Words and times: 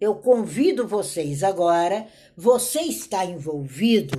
eu 0.00 0.14
convido 0.16 0.86
vocês 0.86 1.42
agora, 1.42 2.06
você 2.36 2.80
está 2.80 3.24
envolvido 3.24 4.18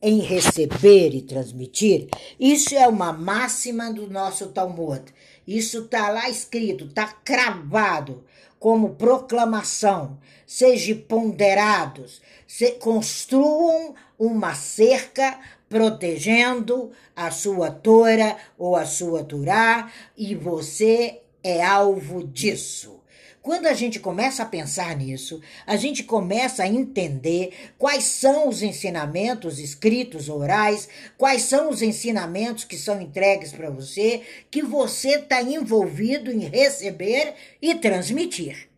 em 0.00 0.18
receber 0.18 1.14
e 1.14 1.22
transmitir? 1.22 2.08
Isso 2.38 2.74
é 2.74 2.86
uma 2.88 3.12
máxima 3.12 3.92
do 3.92 4.10
nosso 4.10 4.48
Talmud. 4.48 5.02
Isso 5.46 5.80
está 5.80 6.10
lá 6.10 6.28
escrito, 6.28 6.86
está 6.86 7.06
cravado 7.06 8.24
como 8.58 8.94
proclamação. 8.94 10.18
Sejam 10.46 10.98
ponderados, 10.98 12.20
se, 12.46 12.72
construam 12.72 13.94
uma 14.18 14.54
cerca 14.54 15.38
protegendo 15.68 16.90
a 17.16 17.30
sua 17.30 17.70
Tora 17.70 18.36
ou 18.58 18.76
a 18.76 18.84
sua 18.84 19.24
Turá 19.24 19.90
e 20.16 20.34
você 20.34 21.22
é 21.42 21.64
alvo 21.64 22.26
disso. 22.26 23.01
Quando 23.42 23.66
a 23.66 23.74
gente 23.74 23.98
começa 23.98 24.44
a 24.44 24.46
pensar 24.46 24.96
nisso, 24.96 25.40
a 25.66 25.76
gente 25.76 26.04
começa 26.04 26.62
a 26.62 26.68
entender 26.68 27.72
quais 27.76 28.04
são 28.04 28.48
os 28.48 28.62
ensinamentos 28.62 29.58
escritos, 29.58 30.28
orais, 30.28 30.88
quais 31.18 31.42
são 31.42 31.68
os 31.68 31.82
ensinamentos 31.82 32.62
que 32.62 32.78
são 32.78 33.00
entregues 33.00 33.52
para 33.52 33.68
você, 33.68 34.22
que 34.48 34.62
você 34.62 35.16
está 35.16 35.42
envolvido 35.42 36.30
em 36.30 36.48
receber 36.48 37.34
e 37.60 37.74
transmitir. 37.74 38.68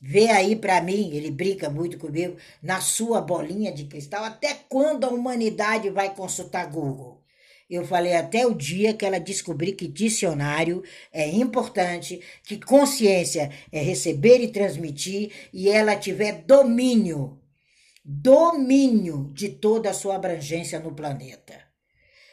Vê 0.00 0.28
aí 0.28 0.54
para 0.54 0.80
mim, 0.80 1.10
ele 1.12 1.30
brinca 1.30 1.70
muito 1.70 1.98
comigo, 1.98 2.36
na 2.62 2.80
sua 2.80 3.20
bolinha 3.20 3.72
de 3.72 3.84
cristal, 3.84 4.24
até 4.24 4.54
quando 4.68 5.04
a 5.04 5.08
humanidade 5.10 5.90
vai 5.90 6.14
consultar 6.14 6.70
Google? 6.70 7.22
Eu 7.68 7.84
falei 7.84 8.14
até 8.14 8.46
o 8.46 8.54
dia 8.54 8.94
que 8.94 9.04
ela 9.04 9.18
descobrir 9.18 9.72
que 9.72 9.88
dicionário 9.88 10.84
é 11.12 11.28
importante, 11.28 12.20
que 12.44 12.58
consciência 12.58 13.50
é 13.72 13.80
receber 13.80 14.40
e 14.40 14.52
transmitir, 14.52 15.32
e 15.52 15.68
ela 15.68 15.96
tiver 15.96 16.44
domínio, 16.44 17.40
domínio 18.04 19.32
de 19.34 19.48
toda 19.48 19.90
a 19.90 19.94
sua 19.94 20.14
abrangência 20.14 20.78
no 20.78 20.94
planeta. 20.94 21.65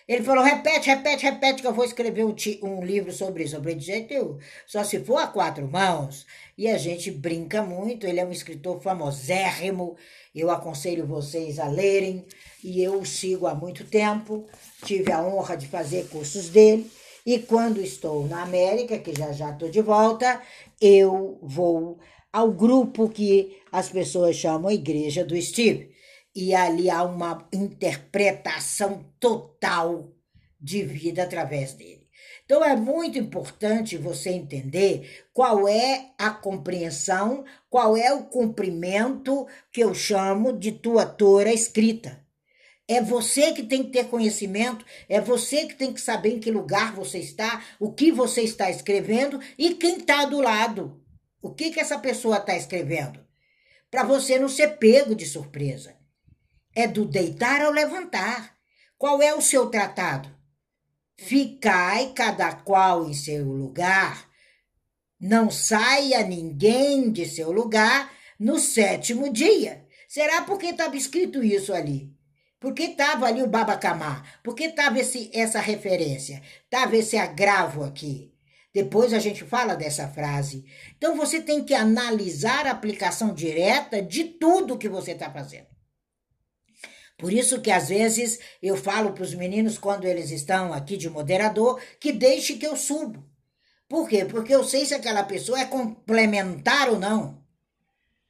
Ele 0.07 0.23
falou: 0.23 0.43
repete, 0.43 0.89
repete, 0.89 1.23
repete, 1.23 1.61
que 1.61 1.67
eu 1.67 1.73
vou 1.73 1.85
escrever 1.85 2.25
um, 2.25 2.35
um 2.63 2.83
livro 2.83 3.11
sobre 3.11 3.43
isso. 3.43 3.55
Eu 3.55 3.61
falei: 3.61 3.75
de 3.75 3.85
jeito 3.85 4.13
nenhum, 4.13 4.37
só 4.67 4.83
se 4.83 4.99
for 4.99 5.17
a 5.17 5.27
quatro 5.27 5.67
mãos. 5.67 6.25
E 6.57 6.67
a 6.67 6.77
gente 6.77 7.09
brinca 7.09 7.63
muito. 7.63 8.05
Ele 8.05 8.19
é 8.19 8.25
um 8.25 8.31
escritor 8.31 8.81
famosérrimo. 8.81 9.95
Eu 10.35 10.51
aconselho 10.51 11.05
vocês 11.05 11.57
a 11.59 11.67
lerem. 11.67 12.25
E 12.63 12.83
eu 12.83 12.99
o 12.99 13.05
sigo 13.05 13.47
há 13.47 13.55
muito 13.55 13.85
tempo. 13.85 14.45
Tive 14.85 15.11
a 15.11 15.21
honra 15.21 15.55
de 15.55 15.67
fazer 15.67 16.07
cursos 16.09 16.49
dele. 16.49 16.89
E 17.25 17.39
quando 17.39 17.79
estou 17.79 18.27
na 18.27 18.43
América, 18.43 18.99
que 18.99 19.17
já 19.17 19.31
já 19.31 19.51
estou 19.51 19.69
de 19.69 19.81
volta, 19.81 20.41
eu 20.81 21.39
vou 21.41 21.97
ao 22.33 22.51
grupo 22.51 23.07
que 23.07 23.57
as 23.71 23.89
pessoas 23.89 24.35
chamam 24.35 24.69
Igreja 24.69 25.23
do 25.23 25.39
Steve 25.41 25.92
e 26.35 26.53
ali 26.53 26.89
há 26.89 27.03
uma 27.03 27.47
interpretação 27.53 29.05
total 29.19 30.11
de 30.59 30.83
vida 30.83 31.23
através 31.23 31.73
dele. 31.73 32.03
Então 32.45 32.63
é 32.63 32.75
muito 32.75 33.17
importante 33.17 33.97
você 33.97 34.29
entender 34.29 35.25
qual 35.33 35.67
é 35.67 36.11
a 36.17 36.29
compreensão, 36.29 37.45
qual 37.69 37.95
é 37.95 38.13
o 38.13 38.25
cumprimento 38.25 39.47
que 39.71 39.81
eu 39.81 39.93
chamo 39.93 40.53
de 40.53 40.71
tua 40.71 41.05
tora 41.05 41.53
escrita. 41.53 42.21
É 42.87 43.01
você 43.01 43.53
que 43.53 43.63
tem 43.63 43.83
que 43.83 43.91
ter 43.91 44.07
conhecimento, 44.07 44.85
é 45.07 45.21
você 45.21 45.65
que 45.65 45.75
tem 45.75 45.93
que 45.93 46.01
saber 46.01 46.35
em 46.35 46.39
que 46.39 46.51
lugar 46.51 46.93
você 46.93 47.17
está, 47.17 47.63
o 47.79 47.93
que 47.93 48.11
você 48.11 48.41
está 48.41 48.69
escrevendo 48.69 49.39
e 49.57 49.75
quem 49.75 49.97
está 49.97 50.25
do 50.25 50.41
lado. 50.41 51.01
O 51.41 51.53
que, 51.53 51.71
que 51.71 51.79
essa 51.79 51.97
pessoa 51.97 52.37
está 52.37 52.55
escrevendo? 52.55 53.25
Para 53.89 54.03
você 54.03 54.37
não 54.37 54.49
ser 54.49 54.77
pego 54.77 55.15
de 55.15 55.25
surpresa. 55.25 55.95
É 56.75 56.87
do 56.87 57.05
deitar 57.05 57.61
ao 57.61 57.71
levantar. 57.71 58.57
Qual 58.97 59.21
é 59.21 59.33
o 59.33 59.41
seu 59.41 59.69
tratado? 59.69 60.29
Ficai 61.17 62.13
cada 62.13 62.53
qual 62.53 63.07
em 63.07 63.13
seu 63.13 63.45
lugar. 63.45 64.27
Não 65.19 65.51
saia 65.51 66.23
ninguém 66.23 67.11
de 67.11 67.25
seu 67.25 67.51
lugar 67.51 68.11
no 68.39 68.57
sétimo 68.59 69.31
dia. 69.31 69.85
Será 70.07 70.41
porque 70.41 70.67
estava 70.67 70.95
escrito 70.97 71.43
isso 71.43 71.73
ali? 71.73 72.11
Porque 72.59 72.83
estava 72.83 73.25
ali 73.27 73.43
o 73.43 73.47
Babacamá? 73.47 74.23
Porque 74.43 74.65
estava 74.65 74.97
essa 74.99 75.59
referência? 75.59 76.41
Estava 76.63 76.95
esse 76.95 77.17
agravo 77.17 77.83
aqui? 77.83 78.33
Depois 78.73 79.13
a 79.13 79.19
gente 79.19 79.43
fala 79.43 79.75
dessa 79.75 80.07
frase. 80.07 80.65
Então 80.97 81.15
você 81.15 81.41
tem 81.41 81.63
que 81.63 81.73
analisar 81.73 82.65
a 82.65 82.71
aplicação 82.71 83.33
direta 83.33 84.01
de 84.01 84.23
tudo 84.23 84.77
que 84.77 84.89
você 84.89 85.11
está 85.11 85.29
fazendo. 85.29 85.72
Por 87.17 87.31
isso 87.31 87.61
que 87.61 87.71
às 87.71 87.89
vezes 87.89 88.39
eu 88.61 88.75
falo 88.75 89.13
para 89.13 89.23
os 89.23 89.33
meninos 89.33 89.77
quando 89.77 90.05
eles 90.05 90.31
estão 90.31 90.73
aqui 90.73 90.97
de 90.97 91.09
moderador 91.09 91.79
que 91.99 92.11
deixe 92.11 92.55
que 92.55 92.65
eu 92.65 92.75
subo. 92.75 93.23
Por 93.87 94.09
quê? 94.09 94.25
Porque 94.25 94.53
eu 94.53 94.63
sei 94.63 94.85
se 94.85 94.93
aquela 94.93 95.23
pessoa 95.23 95.59
é 95.59 95.65
complementar 95.65 96.89
ou 96.89 96.99
não. 96.99 97.43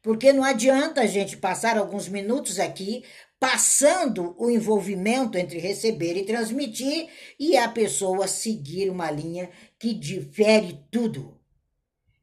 Porque 0.02 0.34
não 0.34 0.44
adianta 0.44 1.02
a 1.02 1.08
gente 1.08 1.38
passar 1.38 1.78
alguns 1.78 2.10
minutos 2.10 2.60
aqui 2.60 3.04
passando 3.40 4.36
o 4.38 4.50
envolvimento 4.50 5.38
entre 5.38 5.60
receber 5.60 6.16
e 6.16 6.26
transmitir 6.26 7.10
e 7.40 7.58
a 7.58 7.68
pessoa 7.68 8.28
seguir 8.28 8.90
uma 8.90 9.12
linha 9.12 9.50
que 9.78 9.94
difere 9.94 10.80
tudo. 10.90 11.38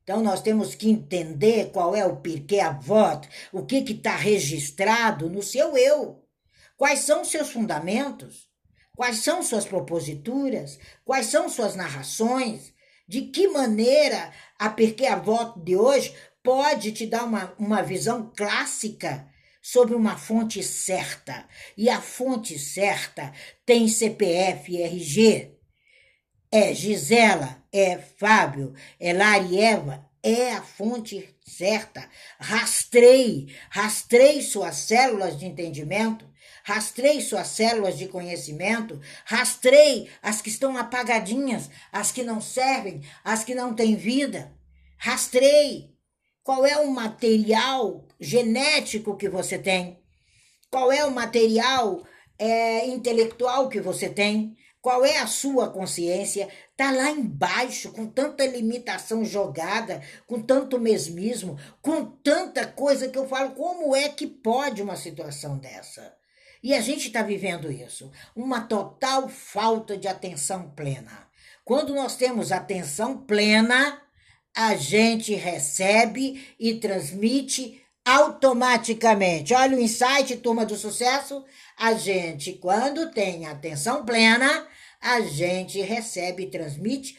Então 0.03 0.23
nós 0.23 0.43
temos 0.43 0.75
que 0.75 0.91
entender 0.91 1.71
qual 1.73 1.95
é 1.95 2.05
o 2.05 2.17
porquê 2.17 2.59
a 2.59 2.73
voto, 2.73 3.29
o 3.53 3.65
que 3.65 3.77
está 3.77 4.17
registrado 4.17 5.29
no 5.29 5.43
seu 5.43 5.77
eu. 5.77 6.20
Quais 6.81 7.01
são 7.01 7.27
seus 7.27 7.51
fundamentos? 7.51 8.49
Quais 8.97 9.19
são 9.19 9.43
suas 9.43 9.67
proposituras? 9.67 10.79
Quais 11.05 11.27
são 11.27 11.47
suas 11.47 11.77
narrações? 11.77 12.73
De 13.07 13.21
que 13.27 13.49
maneira 13.49 14.33
a 14.59 14.71
Perquê 14.71 15.05
a 15.05 15.17
Voto 15.17 15.61
de 15.61 15.77
hoje 15.77 16.17
pode 16.43 16.93
te 16.93 17.07
dar 17.07 17.25
uma, 17.25 17.55
uma 17.59 17.83
visão 17.83 18.33
clássica 18.35 19.29
sobre 19.61 19.95
uma 19.95 20.17
fonte 20.17 20.63
certa? 20.63 21.47
E 21.77 21.91
a 21.91 22.01
fonte 22.01 22.59
certa 22.59 23.31
tem 23.67 23.87
CPF 23.87 24.73
e 24.73 24.83
RG. 24.83 25.59
É 26.51 26.73
Gisela, 26.73 27.63
é 27.71 27.99
Fábio, 27.99 28.73
é 28.99 29.13
Larieva, 29.13 30.09
é 30.23 30.53
a 30.53 30.63
fonte 30.63 31.29
certa. 31.45 32.09
Rastreie, 32.39 33.55
rastreie 33.69 34.43
suas 34.43 34.77
células 34.77 35.39
de 35.39 35.45
entendimento 35.45 36.30
Rastrei 36.65 37.21
suas 37.21 37.49
células 37.49 37.97
de 37.99 38.09
conhecimento, 38.09 39.01
rastrei 39.25 40.09
as 40.23 40.41
que 40.41 40.49
estão 40.49 40.77
apagadinhas, 40.77 41.71
as 41.93 42.13
que 42.13 42.23
não 42.23 42.41
servem, 42.41 43.03
as 43.25 43.45
que 43.45 43.55
não 43.55 43.75
têm 43.75 43.97
vida. 43.97 44.53
Rastrei 44.99 45.91
qual 46.43 46.67
é 46.67 46.77
o 46.79 46.91
material 46.91 48.07
genético 48.19 49.17
que 49.17 49.29
você 49.29 49.59
tem, 49.59 49.99
qual 50.71 50.91
é 50.93 51.05
o 51.05 51.11
material 51.11 52.05
é, 52.39 52.87
intelectual 52.87 53.69
que 53.69 53.81
você 53.81 54.09
tem? 54.09 54.57
Qual 54.81 55.05
é 55.05 55.19
a 55.19 55.27
sua 55.27 55.69
consciência? 55.69 56.49
Tá 56.75 56.91
lá 56.91 57.11
embaixo, 57.11 57.93
com 57.93 58.07
tanta 58.07 58.47
limitação 58.47 59.25
jogada, 59.25 60.01
com 60.27 60.41
tanto 60.41 60.81
mesmismo, 60.81 61.59
com 61.83 62.05
tanta 62.05 62.67
coisa 62.67 63.09
que 63.09 63.19
eu 63.19 63.29
falo, 63.29 63.51
como 63.51 63.95
é 63.95 64.09
que 64.09 64.27
pode 64.27 64.81
uma 64.83 64.97
situação 64.97 65.59
dessa? 65.59 66.17
E 66.63 66.75
a 66.75 66.81
gente 66.81 67.07
está 67.07 67.23
vivendo 67.23 67.73
isso, 67.73 68.11
uma 68.37 68.61
total 68.61 69.29
falta 69.29 69.97
de 69.97 70.07
atenção 70.07 70.71
plena. 70.71 71.29
Quando 71.65 71.95
nós 71.95 72.17
temos 72.17 72.53
atenção 72.53 73.17
plena, 73.17 74.01
a 74.55 74.75
gente 74.75 75.35
recebe 75.35 76.55
e 76.59 76.75
transmite 76.75 77.83
automaticamente. 78.05 79.55
Olha 79.55 79.77
o 79.77 79.81
insight, 79.81 80.37
turma 80.39 80.67
do 80.67 80.77
sucesso. 80.77 81.45
A 81.77 81.95
gente, 81.95 82.55
quando 82.55 83.11
tem 83.11 83.47
atenção 83.47 84.05
plena, 84.05 84.67
a 85.01 85.21
gente 85.21 85.81
recebe 85.81 86.43
e 86.43 86.51
transmite 86.51 87.17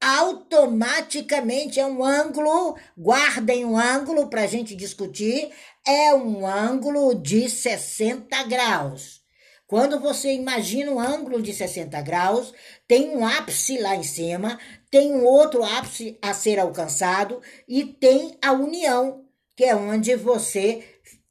automaticamente. 0.00 1.80
É 1.80 1.86
um 1.86 2.04
ângulo, 2.04 2.76
guardem 2.96 3.64
um 3.64 3.76
ângulo 3.76 4.28
para 4.28 4.42
a 4.42 4.46
gente 4.46 4.74
discutir, 4.74 5.50
é 5.88 6.14
um 6.14 6.46
ângulo 6.46 7.14
de 7.14 7.48
60 7.48 8.42
graus. 8.42 9.22
Quando 9.66 9.98
você 9.98 10.34
imagina 10.34 10.92
um 10.92 11.00
ângulo 11.00 11.40
de 11.40 11.54
60 11.54 11.98
graus, 12.02 12.52
tem 12.86 13.16
um 13.16 13.26
ápice 13.26 13.78
lá 13.78 13.96
em 13.96 14.02
cima, 14.02 14.60
tem 14.90 15.14
um 15.14 15.24
outro 15.24 15.64
ápice 15.64 16.18
a 16.20 16.34
ser 16.34 16.58
alcançado 16.58 17.40
e 17.66 17.86
tem 17.86 18.36
a 18.42 18.52
união, 18.52 19.24
que 19.56 19.64
é 19.64 19.74
onde 19.74 20.14
você 20.14 20.84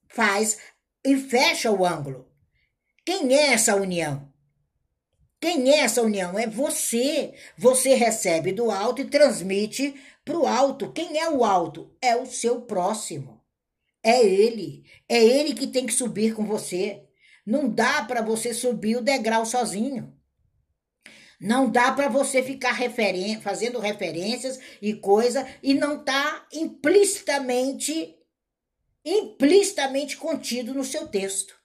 faz 0.07 0.57
e 1.05 1.15
fecha 1.15 1.71
o 1.71 1.85
ângulo. 1.85 2.27
Quem 3.05 3.35
é 3.35 3.53
essa 3.53 3.75
união? 3.75 4.27
Quem 5.39 5.69
é 5.69 5.81
essa 5.81 6.01
união? 6.01 6.37
É 6.37 6.47
você. 6.47 7.35
Você 7.55 7.93
recebe 7.93 8.51
do 8.51 8.71
alto 8.71 9.03
e 9.03 9.05
transmite 9.05 9.93
para 10.25 10.35
o 10.35 10.47
alto. 10.47 10.91
Quem 10.91 11.19
é 11.19 11.29
o 11.29 11.45
alto? 11.45 11.95
É 12.01 12.15
o 12.15 12.25
seu 12.25 12.61
próximo. 12.61 13.36
É 14.07 14.25
ele. 14.25 14.85
É 15.09 15.21
ele 15.21 15.53
que 15.53 15.67
tem 15.67 15.85
que 15.85 15.91
subir 15.91 16.33
com 16.33 16.45
você. 16.45 17.03
Não 17.45 17.69
dá 17.69 18.03
para 18.03 18.21
você 18.21 18.53
subir 18.53 18.95
o 18.95 19.01
degrau 19.01 19.45
sozinho. 19.45 20.17
Não 21.37 21.69
dá 21.69 21.91
para 21.91 22.07
você 22.07 22.41
ficar 22.41 22.71
referen 22.71 23.41
fazendo 23.41 23.79
referências 23.79 24.61
e 24.81 24.93
coisa 24.93 25.45
e 25.61 25.73
não 25.73 26.05
tá 26.05 26.47
implicitamente 26.53 28.15
implicitamente 29.03 30.15
contido 30.15 30.73
no 30.73 30.85
seu 30.85 31.09
texto. 31.09 31.55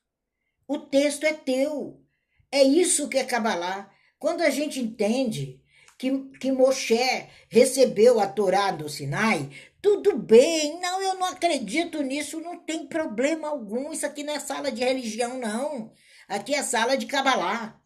O 0.66 0.78
texto 0.78 1.24
é 1.24 1.32
teu. 1.32 2.04
É 2.50 2.64
isso 2.64 3.08
que 3.08 3.18
é 3.18 3.24
Kabbalah. 3.24 3.88
Quando 4.18 4.42
a 4.42 4.50
gente 4.50 4.80
entende 4.80 5.62
que, 5.96 6.10
que 6.40 6.50
Moshe 6.50 7.28
recebeu 7.48 8.18
a 8.18 8.26
Torá 8.26 8.72
do 8.72 8.88
Sinai, 8.88 9.48
tudo 9.82 10.16
bem, 10.16 10.78
não, 10.80 11.02
eu 11.02 11.14
não 11.16 11.26
acredito 11.26 12.00
nisso, 12.02 12.40
não 12.40 12.56
tem 12.56 12.86
problema 12.86 13.48
algum. 13.48 13.92
Isso 13.92 14.06
aqui 14.06 14.22
não 14.22 14.32
é 14.32 14.38
sala 14.38 14.70
de 14.70 14.84
religião, 14.84 15.40
não. 15.40 15.92
Aqui 16.28 16.54
é 16.54 16.62
sala 16.62 16.96
de 16.96 17.06
Kabbalah. 17.06 17.82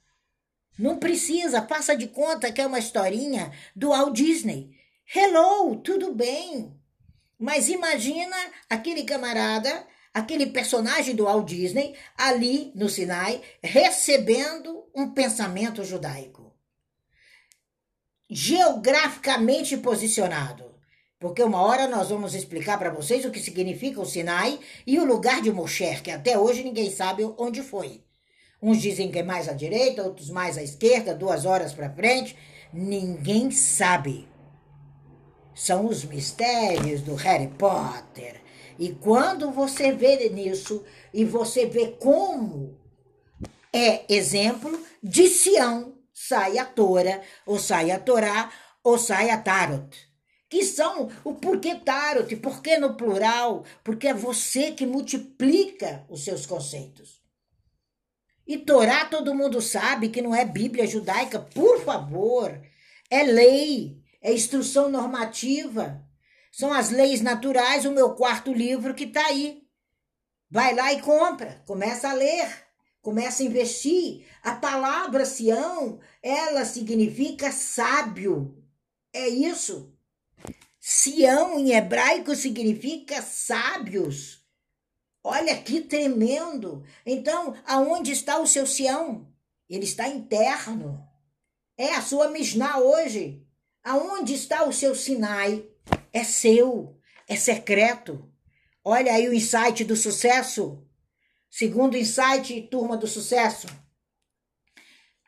Não 0.78 0.98
precisa, 0.98 1.66
faça 1.66 1.96
de 1.96 2.06
conta 2.06 2.52
que 2.52 2.60
é 2.60 2.66
uma 2.66 2.78
historinha 2.78 3.50
do 3.74 3.88
Walt 3.88 4.14
Disney. 4.14 4.76
Hello, 5.14 5.76
tudo 5.76 6.12
bem. 6.12 6.78
Mas 7.38 7.70
imagina 7.70 8.36
aquele 8.68 9.02
camarada, 9.04 9.86
aquele 10.12 10.46
personagem 10.46 11.16
do 11.16 11.24
Walt 11.24 11.48
Disney 11.48 11.96
ali 12.14 12.72
no 12.74 12.90
Sinai 12.90 13.40
recebendo 13.62 14.86
um 14.94 15.14
pensamento 15.14 15.82
judaico. 15.82 16.54
Geograficamente 18.28 19.78
posicionado 19.78 20.75
porque 21.18 21.42
uma 21.42 21.62
hora 21.62 21.88
nós 21.88 22.10
vamos 22.10 22.34
explicar 22.34 22.78
para 22.78 22.90
vocês 22.90 23.24
o 23.24 23.30
que 23.30 23.40
significa 23.40 24.00
o 24.00 24.06
Sinai 24.06 24.60
e 24.86 24.98
o 24.98 25.04
lugar 25.04 25.40
de 25.40 25.50
Moshe, 25.50 26.00
que 26.02 26.10
até 26.10 26.38
hoje 26.38 26.62
ninguém 26.62 26.90
sabe 26.90 27.24
onde 27.38 27.62
foi. 27.62 28.04
Uns 28.60 28.80
dizem 28.82 29.10
que 29.10 29.18
é 29.18 29.22
mais 29.22 29.48
à 29.48 29.52
direita, 29.52 30.02
outros 30.02 30.28
mais 30.28 30.58
à 30.58 30.62
esquerda, 30.62 31.14
duas 31.14 31.46
horas 31.46 31.72
para 31.72 31.90
frente. 31.90 32.36
Ninguém 32.72 33.50
sabe. 33.50 34.28
São 35.54 35.86
os 35.86 36.04
mistérios 36.04 37.00
do 37.00 37.14
Harry 37.14 37.48
Potter. 37.48 38.42
E 38.78 38.90
quando 38.92 39.50
você 39.50 39.92
vê 39.92 40.28
nisso 40.28 40.84
e 41.14 41.24
você 41.24 41.64
vê 41.64 41.96
como 41.98 42.78
é 43.72 44.04
exemplo 44.12 44.78
de 45.02 45.28
Sião, 45.28 45.94
sai 46.12 46.58
a 46.58 46.64
Tora, 46.66 47.22
ou 47.46 47.58
sai 47.58 47.90
a 47.90 47.98
Torá, 47.98 48.50
ou 48.84 48.98
sai 48.98 49.30
a 49.30 49.38
Tarot 49.38 50.05
que 50.56 50.64
são 50.64 51.10
o 51.22 51.34
porquê 51.34 51.74
tarot, 51.74 52.34
porquê 52.36 52.78
no 52.78 52.94
plural, 52.94 53.62
porque 53.84 54.08
é 54.08 54.14
você 54.14 54.72
que 54.72 54.86
multiplica 54.86 56.06
os 56.08 56.24
seus 56.24 56.46
conceitos. 56.46 57.20
E 58.46 58.56
Torá 58.56 59.04
todo 59.04 59.34
mundo 59.34 59.60
sabe 59.60 60.08
que 60.08 60.22
não 60.22 60.34
é 60.34 60.46
Bíblia 60.46 60.86
judaica, 60.86 61.38
por 61.38 61.84
favor, 61.84 62.58
é 63.10 63.22
lei, 63.22 64.02
é 64.22 64.32
instrução 64.32 64.88
normativa. 64.88 66.02
São 66.50 66.72
as 66.72 66.88
leis 66.88 67.20
naturais, 67.20 67.84
o 67.84 67.92
meu 67.92 68.14
quarto 68.14 68.50
livro 68.50 68.94
que 68.94 69.04
está 69.04 69.26
aí. 69.26 69.62
Vai 70.50 70.74
lá 70.74 70.90
e 70.90 71.02
compra, 71.02 71.62
começa 71.66 72.08
a 72.08 72.14
ler, 72.14 72.48
começa 73.02 73.42
a 73.42 73.46
investir. 73.46 74.24
A 74.42 74.54
palavra 74.54 75.26
Sião, 75.26 76.00
ela 76.22 76.64
significa 76.64 77.52
sábio. 77.52 78.56
É 79.12 79.28
isso. 79.28 79.94
Sião 80.88 81.58
em 81.58 81.72
hebraico 81.72 82.36
significa 82.36 83.20
sábios. 83.20 84.46
Olha 85.20 85.60
que 85.60 85.80
tremendo. 85.80 86.84
Então, 87.04 87.56
aonde 87.66 88.12
está 88.12 88.38
o 88.38 88.46
seu 88.46 88.64
Sião? 88.68 89.26
Ele 89.68 89.82
está 89.82 90.06
interno. 90.06 91.04
É 91.76 91.92
a 91.92 92.02
sua 92.02 92.30
Mishnah 92.30 92.78
hoje. 92.78 93.44
Aonde 93.82 94.34
está 94.34 94.62
o 94.62 94.72
seu 94.72 94.94
Sinai? 94.94 95.68
É 96.12 96.22
seu, 96.22 96.96
é 97.26 97.34
secreto. 97.34 98.32
Olha 98.84 99.12
aí 99.12 99.28
o 99.28 99.34
insight 99.34 99.82
do 99.82 99.96
sucesso. 99.96 100.86
Segundo 101.50 101.96
insight, 101.96 102.62
turma 102.70 102.96
do 102.96 103.08
sucesso. 103.08 103.66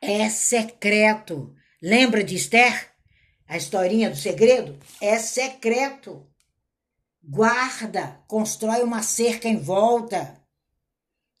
É 0.01 0.29
secreto. 0.29 1.53
Lembra 1.81 2.23
de 2.23 2.35
Esther? 2.35 2.88
A 3.49 3.57
historinha 3.57 4.11
do 4.11 4.15
segredo 4.15 4.77
é 5.01 5.17
secreto. 5.17 6.23
Guarda, 7.23 8.21
constrói 8.27 8.83
uma 8.83 9.01
cerca 9.01 9.47
em 9.47 9.57
volta. 9.57 10.39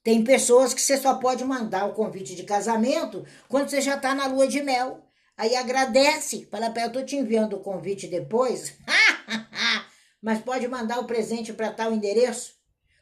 Tem 0.01 0.23
pessoas 0.23 0.73
que 0.73 0.81
você 0.81 0.97
só 0.97 1.19
pode 1.19 1.45
mandar 1.45 1.85
o 1.85 1.93
convite 1.93 2.35
de 2.35 2.41
casamento 2.41 3.23
quando 3.47 3.69
você 3.69 3.79
já 3.79 3.95
está 3.95 4.15
na 4.15 4.25
lua 4.25 4.47
de 4.47 4.59
mel. 4.59 5.05
Aí 5.37 5.55
agradece, 5.55 6.47
fala 6.49 6.71
para 6.71 6.85
eu 6.85 6.91
tô 6.91 7.03
te 7.03 7.15
enviando 7.15 7.57
o 7.57 7.61
convite 7.61 8.07
depois, 8.07 8.75
mas 10.19 10.41
pode 10.41 10.67
mandar 10.67 10.99
o 10.99 11.05
presente 11.05 11.53
para 11.53 11.71
tal 11.71 11.93
endereço, 11.93 12.55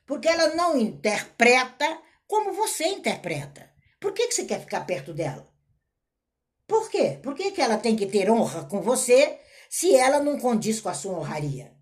porque 0.06 0.28
ela 0.28 0.54
não 0.54 0.78
interpreta 0.78 1.98
como 2.28 2.52
você 2.52 2.86
interpreta. 2.88 3.72
Por 4.02 4.12
que, 4.12 4.28
que 4.28 4.34
você 4.34 4.44
quer 4.44 4.60
ficar 4.60 4.82
perto 4.82 5.14
dela? 5.14 5.48
Por 6.68 6.90
quê? 6.90 7.18
Por 7.24 7.34
que, 7.34 7.52
que 7.52 7.62
ela 7.62 7.78
tem 7.78 7.96
que 7.96 8.06
ter 8.06 8.30
honra 8.30 8.66
com 8.66 8.82
você 8.82 9.40
se 9.70 9.96
ela 9.96 10.20
não 10.20 10.38
condiz 10.38 10.82
com 10.82 10.90
a 10.90 10.94
sua 10.94 11.18
honraria? 11.18 11.74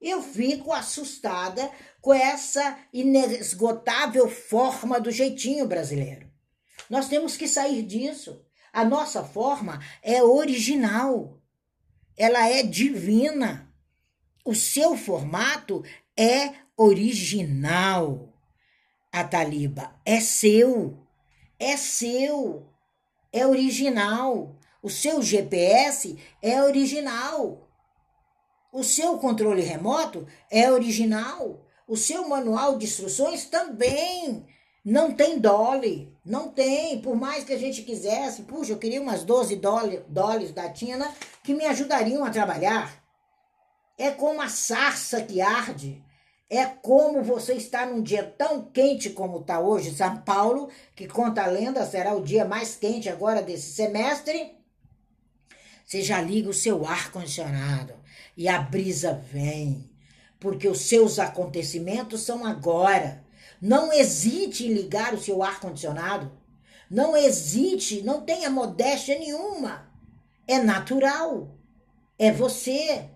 Eu 0.00 0.20
fico 0.22 0.72
assustada 0.72 1.70
com 2.00 2.12
essa 2.12 2.76
inesgotável 2.92 4.28
forma 4.28 5.00
do 5.00 5.10
jeitinho 5.10 5.66
brasileiro. 5.66 6.30
Nós 6.90 7.08
temos 7.08 7.36
que 7.36 7.48
sair 7.48 7.82
disso. 7.82 8.44
A 8.72 8.84
nossa 8.84 9.24
forma 9.24 9.80
é 10.02 10.22
original. 10.22 11.40
Ela 12.16 12.48
é 12.48 12.62
divina. 12.62 13.72
O 14.44 14.54
seu 14.54 14.96
formato 14.96 15.82
é 16.16 16.52
original. 16.76 18.34
A 19.10 19.24
Taliba 19.24 19.98
é 20.04 20.20
seu. 20.20 21.06
É 21.58 21.76
seu 21.76 22.75
é 23.36 23.46
original. 23.46 24.56
O 24.82 24.88
seu 24.88 25.20
GPS 25.20 26.16
é 26.40 26.62
original. 26.62 27.68
O 28.72 28.82
seu 28.82 29.18
controle 29.18 29.62
remoto 29.62 30.26
é 30.50 30.70
original. 30.70 31.66
O 31.88 31.96
seu 31.96 32.28
manual 32.28 32.78
de 32.78 32.84
instruções 32.84 33.44
também. 33.46 34.46
Não 34.84 35.12
tem 35.12 35.38
dolly, 35.40 36.16
não 36.24 36.48
tem. 36.48 37.00
Por 37.00 37.16
mais 37.16 37.42
que 37.42 37.52
a 37.52 37.58
gente 37.58 37.82
quisesse, 37.82 38.42
puxa, 38.42 38.72
eu 38.72 38.78
queria 38.78 39.02
umas 39.02 39.24
12 39.24 39.56
dólares 40.08 40.52
da 40.52 40.70
Tina 40.70 41.12
que 41.42 41.54
me 41.54 41.66
ajudariam 41.66 42.24
a 42.24 42.30
trabalhar. 42.30 43.02
É 43.98 44.10
como 44.12 44.40
a 44.40 44.48
sarça 44.48 45.22
que 45.22 45.40
arde. 45.40 46.04
É 46.48 46.64
como 46.64 47.24
você 47.24 47.54
está 47.54 47.84
num 47.86 48.00
dia 48.00 48.22
tão 48.22 48.62
quente 48.70 49.10
como 49.10 49.40
está 49.40 49.58
hoje, 49.58 49.96
São 49.96 50.18
Paulo, 50.18 50.70
que 50.94 51.08
conta 51.08 51.42
a 51.42 51.48
lenda, 51.48 51.84
será 51.84 52.14
o 52.14 52.22
dia 52.22 52.44
mais 52.44 52.76
quente 52.76 53.08
agora 53.08 53.42
desse 53.42 53.72
semestre. 53.72 54.54
Você 55.84 56.02
já 56.02 56.20
liga 56.20 56.48
o 56.48 56.54
seu 56.54 56.86
ar-condicionado 56.86 57.94
e 58.36 58.48
a 58.48 58.60
brisa 58.60 59.14
vem, 59.32 59.90
porque 60.38 60.68
os 60.68 60.82
seus 60.82 61.18
acontecimentos 61.18 62.22
são 62.22 62.46
agora. 62.46 63.24
Não 63.60 63.92
hesite 63.92 64.66
em 64.66 64.72
ligar 64.72 65.14
o 65.14 65.20
seu 65.20 65.42
ar-condicionado. 65.42 66.30
Não 66.88 67.16
hesite, 67.16 68.02
não 68.02 68.20
tenha 68.20 68.50
modéstia 68.50 69.18
nenhuma. 69.18 69.90
É 70.46 70.58
natural. 70.58 71.56
É 72.16 72.30
você. 72.30 73.10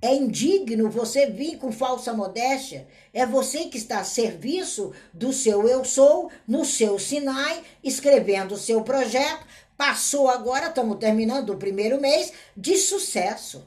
É 0.00 0.14
indigno 0.14 0.88
você 0.88 1.26
vir 1.26 1.58
com 1.58 1.72
falsa 1.72 2.12
modéstia. 2.12 2.86
É 3.12 3.26
você 3.26 3.64
que 3.64 3.76
está 3.76 3.98
a 3.98 4.04
serviço 4.04 4.92
do 5.12 5.32
seu 5.32 5.68
eu 5.68 5.84
sou, 5.84 6.30
no 6.46 6.64
seu 6.64 6.98
Sinai, 6.98 7.62
escrevendo 7.82 8.54
o 8.54 8.58
seu 8.58 8.82
projeto. 8.82 9.44
Passou 9.76 10.28
agora, 10.28 10.68
estamos 10.68 10.98
terminando 10.98 11.50
o 11.50 11.56
primeiro 11.56 12.00
mês 12.00 12.32
de 12.56 12.76
sucesso. 12.76 13.66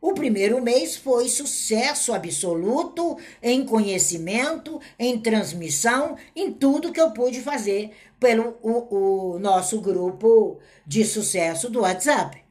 O 0.00 0.14
primeiro 0.14 0.60
mês 0.60 0.96
foi 0.96 1.28
sucesso 1.28 2.12
absoluto 2.12 3.16
em 3.40 3.64
conhecimento, 3.64 4.80
em 4.98 5.20
transmissão, 5.20 6.16
em 6.34 6.52
tudo 6.52 6.90
que 6.90 7.00
eu 7.00 7.12
pude 7.12 7.40
fazer 7.40 7.92
pelo 8.18 8.56
o, 8.62 9.34
o 9.34 9.38
nosso 9.38 9.80
grupo 9.80 10.58
de 10.84 11.04
sucesso 11.04 11.70
do 11.70 11.82
WhatsApp. 11.82 12.41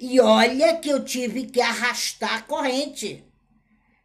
E 0.00 0.18
olha 0.18 0.78
que 0.78 0.88
eu 0.88 1.04
tive 1.04 1.46
que 1.46 1.60
arrastar 1.60 2.38
a 2.38 2.42
corrente. 2.42 3.22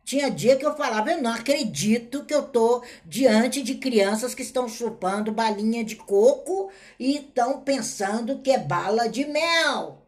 Tinha 0.03 0.29
dia 0.29 0.57
que 0.57 0.65
eu 0.65 0.75
falava, 0.75 1.13
eu 1.13 1.21
não 1.21 1.31
acredito 1.31 2.25
que 2.25 2.33
eu 2.33 2.43
tô 2.43 2.83
diante 3.05 3.63
de 3.63 3.75
crianças 3.75 4.35
que 4.35 4.41
estão 4.41 4.67
chupando 4.67 5.31
balinha 5.31 5.85
de 5.85 5.95
coco 5.95 6.69
e 6.99 7.15
estão 7.15 7.61
pensando 7.61 8.41
que 8.41 8.51
é 8.51 8.57
bala 8.57 9.07
de 9.07 9.23
mel. 9.23 10.05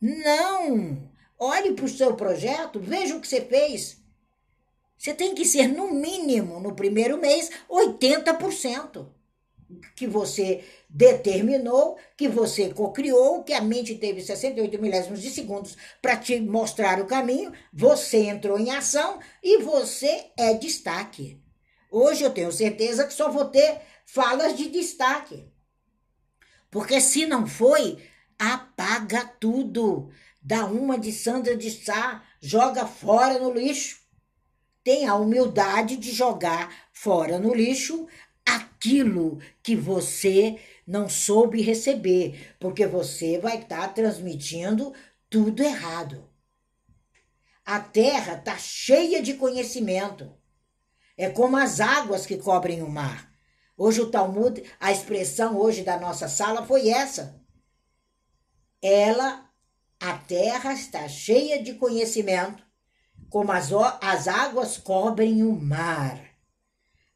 Não! 0.00 1.10
Olhe 1.36 1.72
para 1.72 1.84
o 1.84 1.88
seu 1.88 2.14
projeto, 2.14 2.78
veja 2.78 3.16
o 3.16 3.20
que 3.20 3.26
você 3.26 3.40
fez. 3.40 4.00
Você 4.96 5.12
tem 5.12 5.34
que 5.34 5.44
ser, 5.44 5.66
no 5.66 5.92
mínimo, 5.92 6.60
no 6.60 6.72
primeiro 6.72 7.18
mês, 7.18 7.50
80% 7.68 9.17
que 9.94 10.06
você 10.06 10.64
determinou, 10.88 11.96
que 12.16 12.28
você 12.28 12.70
cocriou, 12.70 13.42
que 13.42 13.52
a 13.52 13.60
mente 13.60 13.94
teve 13.94 14.22
68 14.22 14.80
milésimos 14.80 15.20
de 15.20 15.30
segundos 15.30 15.76
para 16.00 16.16
te 16.16 16.40
mostrar 16.40 17.00
o 17.00 17.06
caminho, 17.06 17.52
você 17.72 18.18
entrou 18.18 18.58
em 18.58 18.70
ação 18.70 19.18
e 19.42 19.58
você 19.62 20.26
é 20.36 20.54
destaque. 20.54 21.40
Hoje 21.90 22.24
eu 22.24 22.30
tenho 22.30 22.52
certeza 22.52 23.06
que 23.06 23.12
só 23.12 23.30
vou 23.30 23.46
ter 23.46 23.80
falas 24.06 24.56
de 24.56 24.68
destaque. 24.68 25.50
Porque 26.70 27.00
se 27.00 27.26
não 27.26 27.46
foi, 27.46 27.98
apaga 28.38 29.24
tudo 29.24 30.10
dá 30.48 30.64
uma 30.64 30.98
de 30.98 31.12
Sandra 31.12 31.54
de 31.54 31.70
Sá, 31.70 32.22
joga 32.40 32.86
fora 32.86 33.38
no 33.38 33.52
lixo. 33.52 33.98
Tem 34.82 35.06
a 35.06 35.14
humildade 35.14 35.96
de 35.98 36.10
jogar 36.10 36.74
fora 36.90 37.38
no 37.38 37.54
lixo 37.54 38.08
aquilo 38.56 39.40
que 39.62 39.76
você 39.76 40.58
não 40.86 41.08
soube 41.08 41.60
receber, 41.60 42.56
porque 42.58 42.86
você 42.86 43.38
vai 43.38 43.58
estar 43.58 43.80
tá 43.80 43.88
transmitindo 43.88 44.92
tudo 45.28 45.62
errado. 45.62 46.28
A 47.64 47.78
terra 47.78 48.34
está 48.34 48.56
cheia 48.56 49.22
de 49.22 49.34
conhecimento. 49.34 50.32
É 51.16 51.28
como 51.28 51.56
as 51.56 51.80
águas 51.80 52.24
que 52.24 52.38
cobrem 52.38 52.82
o 52.82 52.88
mar. 52.88 53.30
Hoje 53.76 54.00
o 54.00 54.10
Talmud, 54.10 54.62
a 54.80 54.90
expressão 54.90 55.56
hoje 55.56 55.82
da 55.82 55.98
nossa 55.98 56.28
sala 56.28 56.64
foi 56.64 56.88
essa. 56.88 57.40
Ela 58.80 59.48
a 60.00 60.16
terra 60.16 60.72
está 60.72 61.08
cheia 61.08 61.60
de 61.60 61.74
conhecimento, 61.74 62.64
como 63.28 63.50
as, 63.50 63.70
as 64.00 64.28
águas 64.28 64.78
cobrem 64.78 65.42
o 65.42 65.52
mar. 65.52 66.24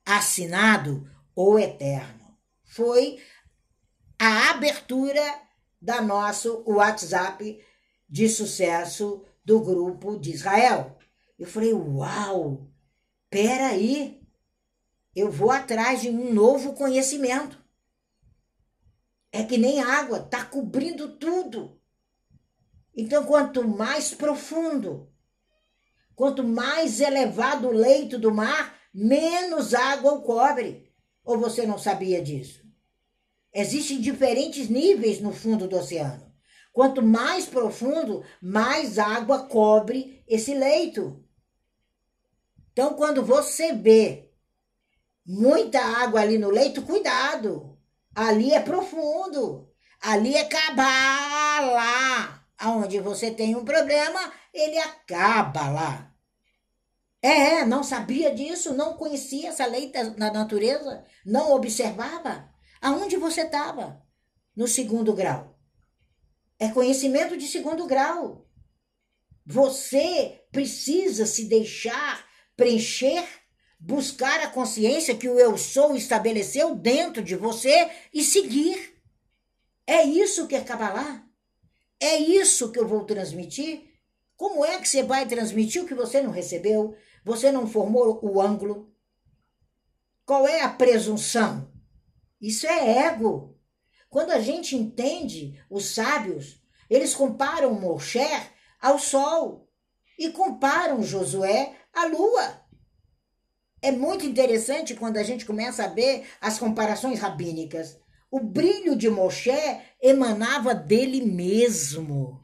Assinado 0.04 1.08
o 1.34 1.58
Eterno. 1.58 2.36
Foi 2.64 3.20
a 4.18 4.50
abertura 4.50 5.22
da 5.80 6.00
nosso 6.00 6.62
WhatsApp 6.66 7.60
de 8.08 8.28
sucesso 8.28 9.24
do 9.44 9.60
grupo 9.60 10.18
de 10.18 10.30
Israel. 10.30 10.96
Eu 11.38 11.46
falei, 11.46 11.72
uau, 11.72 12.68
peraí, 13.28 14.22
eu 15.14 15.30
vou 15.30 15.50
atrás 15.50 16.02
de 16.02 16.10
um 16.10 16.32
novo 16.32 16.74
conhecimento. 16.74 17.58
É 19.32 19.42
que 19.42 19.58
nem 19.58 19.82
água, 19.82 20.18
está 20.18 20.44
cobrindo 20.44 21.16
tudo. 21.16 21.80
Então, 22.94 23.24
quanto 23.24 23.66
mais 23.66 24.14
profundo, 24.14 25.10
quanto 26.14 26.44
mais 26.44 27.00
elevado 27.00 27.68
o 27.68 27.72
leito 27.72 28.18
do 28.18 28.32
mar, 28.32 28.78
menos 28.92 29.72
água 29.72 30.12
o 30.12 30.22
cobre. 30.22 30.91
Ou 31.24 31.38
você 31.38 31.66
não 31.66 31.78
sabia 31.78 32.22
disso? 32.22 32.62
Existem 33.54 34.00
diferentes 34.00 34.68
níveis 34.68 35.20
no 35.20 35.32
fundo 35.32 35.68
do 35.68 35.76
oceano. 35.76 36.32
Quanto 36.72 37.02
mais 37.02 37.46
profundo, 37.46 38.24
mais 38.40 38.98
água 38.98 39.46
cobre 39.46 40.24
esse 40.26 40.54
leito. 40.54 41.22
Então, 42.72 42.94
quando 42.94 43.22
você 43.22 43.72
vê 43.72 44.30
muita 45.24 45.78
água 45.78 46.20
ali 46.20 46.38
no 46.38 46.50
leito, 46.50 46.82
cuidado. 46.82 47.78
Ali 48.14 48.52
é 48.52 48.60
profundo. 48.60 49.70
Ali 50.00 50.34
é 50.34 50.44
cabala 50.44 52.42
aonde 52.62 53.00
você 53.00 53.30
tem 53.30 53.56
um 53.56 53.64
problema, 53.64 54.32
ele 54.54 54.78
acaba 54.78 55.68
lá. 55.68 56.11
É, 57.22 57.64
não 57.64 57.84
sabia 57.84 58.34
disso, 58.34 58.74
não 58.74 58.94
conhecia 58.94 59.50
essa 59.50 59.64
lei 59.64 59.92
da 59.92 60.32
natureza, 60.32 61.04
não 61.24 61.52
observava. 61.52 62.52
Aonde 62.80 63.16
você 63.16 63.42
estava? 63.42 64.04
No 64.56 64.66
segundo 64.66 65.14
grau. 65.14 65.56
É 66.58 66.68
conhecimento 66.68 67.36
de 67.36 67.46
segundo 67.46 67.86
grau. 67.86 68.48
Você 69.46 70.42
precisa 70.50 71.24
se 71.24 71.44
deixar 71.44 72.26
preencher, 72.56 73.24
buscar 73.78 74.40
a 74.40 74.50
consciência 74.50 75.16
que 75.16 75.28
o 75.28 75.38
eu 75.38 75.56
sou 75.56 75.94
estabeleceu 75.94 76.74
dentro 76.74 77.22
de 77.22 77.36
você 77.36 77.88
e 78.12 78.24
seguir. 78.24 79.00
É 79.86 80.02
isso 80.02 80.48
que 80.48 80.56
é 80.56 80.60
Kabbalah. 80.60 81.24
É 82.00 82.16
isso 82.16 82.72
que 82.72 82.80
eu 82.80 82.86
vou 82.86 83.04
transmitir? 83.04 83.84
Como 84.36 84.64
é 84.64 84.80
que 84.80 84.88
você 84.88 85.04
vai 85.04 85.24
transmitir 85.24 85.82
o 85.82 85.86
que 85.86 85.94
você 85.94 86.20
não 86.20 86.32
recebeu? 86.32 86.96
Você 87.24 87.52
não 87.52 87.66
formou 87.66 88.18
o 88.22 88.40
ângulo? 88.40 88.92
Qual 90.24 90.46
é 90.46 90.62
a 90.62 90.68
presunção? 90.68 91.70
Isso 92.40 92.66
é 92.66 93.06
ego. 93.06 93.58
Quando 94.08 94.30
a 94.30 94.40
gente 94.40 94.76
entende 94.76 95.62
os 95.70 95.94
sábios, 95.94 96.60
eles 96.90 97.14
comparam 97.14 97.74
Moshe 97.74 98.18
ao 98.80 98.98
sol 98.98 99.70
e 100.18 100.30
comparam 100.30 101.02
Josué 101.02 101.76
à 101.92 102.06
lua. 102.06 102.62
É 103.80 103.90
muito 103.90 104.26
interessante 104.26 104.94
quando 104.94 105.16
a 105.16 105.22
gente 105.22 105.44
começa 105.44 105.84
a 105.84 105.88
ver 105.88 106.26
as 106.40 106.58
comparações 106.58 107.18
rabínicas. 107.18 107.98
O 108.30 108.40
brilho 108.40 108.96
de 108.96 109.08
Moshe 109.08 109.50
emanava 110.00 110.74
dele 110.74 111.24
mesmo. 111.24 112.40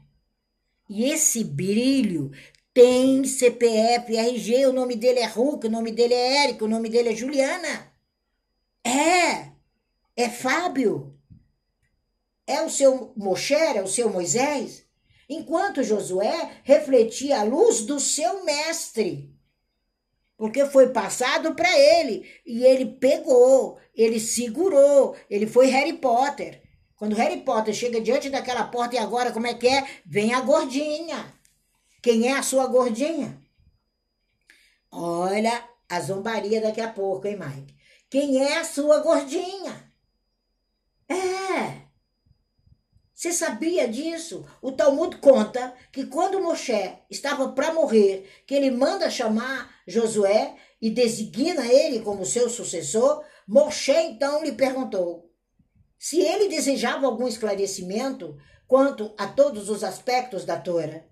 E 0.89 1.05
esse 1.05 1.43
brilho 1.43 2.31
tem 2.73 3.23
CPF, 3.23 4.15
RG, 4.15 4.65
o 4.67 4.73
nome 4.73 4.95
dele 4.95 5.19
é 5.19 5.27
Hulk, 5.27 5.67
o 5.67 5.71
nome 5.71 5.91
dele 5.91 6.13
é 6.13 6.43
Érico, 6.43 6.65
o 6.65 6.67
nome 6.67 6.89
dele 6.89 7.09
é 7.09 7.15
Juliana. 7.15 7.91
É, 8.83 9.51
é 10.15 10.29
Fábio. 10.29 11.15
É 12.45 12.61
o 12.61 12.69
seu 12.69 13.13
Moshe, 13.15 13.53
é 13.53 13.81
o 13.81 13.87
seu 13.87 14.09
Moisés. 14.09 14.85
Enquanto 15.27 15.83
Josué 15.83 16.61
refletia 16.63 17.39
a 17.39 17.43
luz 17.43 17.81
do 17.81 17.99
seu 17.99 18.43
mestre 18.43 19.33
porque 20.39 20.65
foi 20.67 20.87
passado 20.93 21.53
para 21.53 21.69
ele 21.77 22.25
e 22.45 22.63
ele 22.63 22.85
pegou, 22.85 23.77
ele 23.93 24.21
segurou, 24.21 25.13
ele 25.29 25.45
foi 25.45 25.67
Harry 25.67 25.91
Potter. 25.91 26.63
Quando 26.95 27.13
Harry 27.17 27.41
Potter 27.41 27.73
chega 27.73 27.99
diante 27.99 28.29
daquela 28.29 28.63
porta 28.63 28.95
e 28.95 28.97
agora 28.97 29.33
como 29.33 29.47
é 29.47 29.53
que 29.53 29.67
é? 29.67 29.85
Vem 30.05 30.33
a 30.33 30.39
gordinha. 30.39 31.33
Quem 32.01 32.27
é 32.27 32.37
a 32.37 32.43
sua 32.43 32.67
gordinha? 32.67 33.41
Olha 34.91 35.67
a 35.87 35.99
zombaria 35.99 36.61
daqui 36.61 36.81
a 36.81 36.91
pouco, 36.91 37.27
hein, 37.27 37.37
Mike? 37.37 37.75
Quem 38.09 38.41
é 38.41 38.57
a 38.57 38.63
sua 38.63 38.99
gordinha? 38.99 39.91
É. 41.07 41.89
Você 43.13 43.33
sabia 43.33 43.87
disso? 43.87 44.45
O 44.61 44.71
Talmud 44.71 45.17
conta 45.17 45.75
que 45.91 46.05
quando 46.05 46.41
Moshe 46.41 46.97
estava 47.09 47.51
para 47.51 47.73
morrer, 47.73 48.29
que 48.47 48.55
ele 48.55 48.71
manda 48.71 49.09
chamar 49.09 49.69
Josué 49.85 50.55
e 50.81 50.89
designa 50.89 51.67
ele 51.67 51.99
como 51.99 52.25
seu 52.25 52.49
sucessor, 52.49 53.23
Moshe 53.45 53.91
então 53.91 54.43
lhe 54.43 54.53
perguntou 54.53 55.29
se 55.97 56.21
ele 56.21 56.47
desejava 56.47 57.05
algum 57.05 57.27
esclarecimento 57.27 58.37
quanto 58.65 59.13
a 59.17 59.27
todos 59.27 59.69
os 59.69 59.83
aspectos 59.83 60.45
da 60.45 60.57
Torá. 60.57 61.08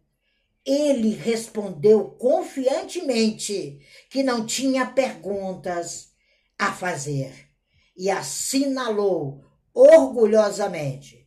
Ele 0.67 1.11
respondeu 1.11 2.09
confiantemente 2.09 3.79
que 4.09 4.21
não 4.21 4.45
tinha 4.45 4.85
perguntas 4.85 6.11
a 6.59 6.73
fazer 6.73 7.49
e 7.95 8.09
assinalou 8.09 9.45
orgulhosamente 9.73 11.25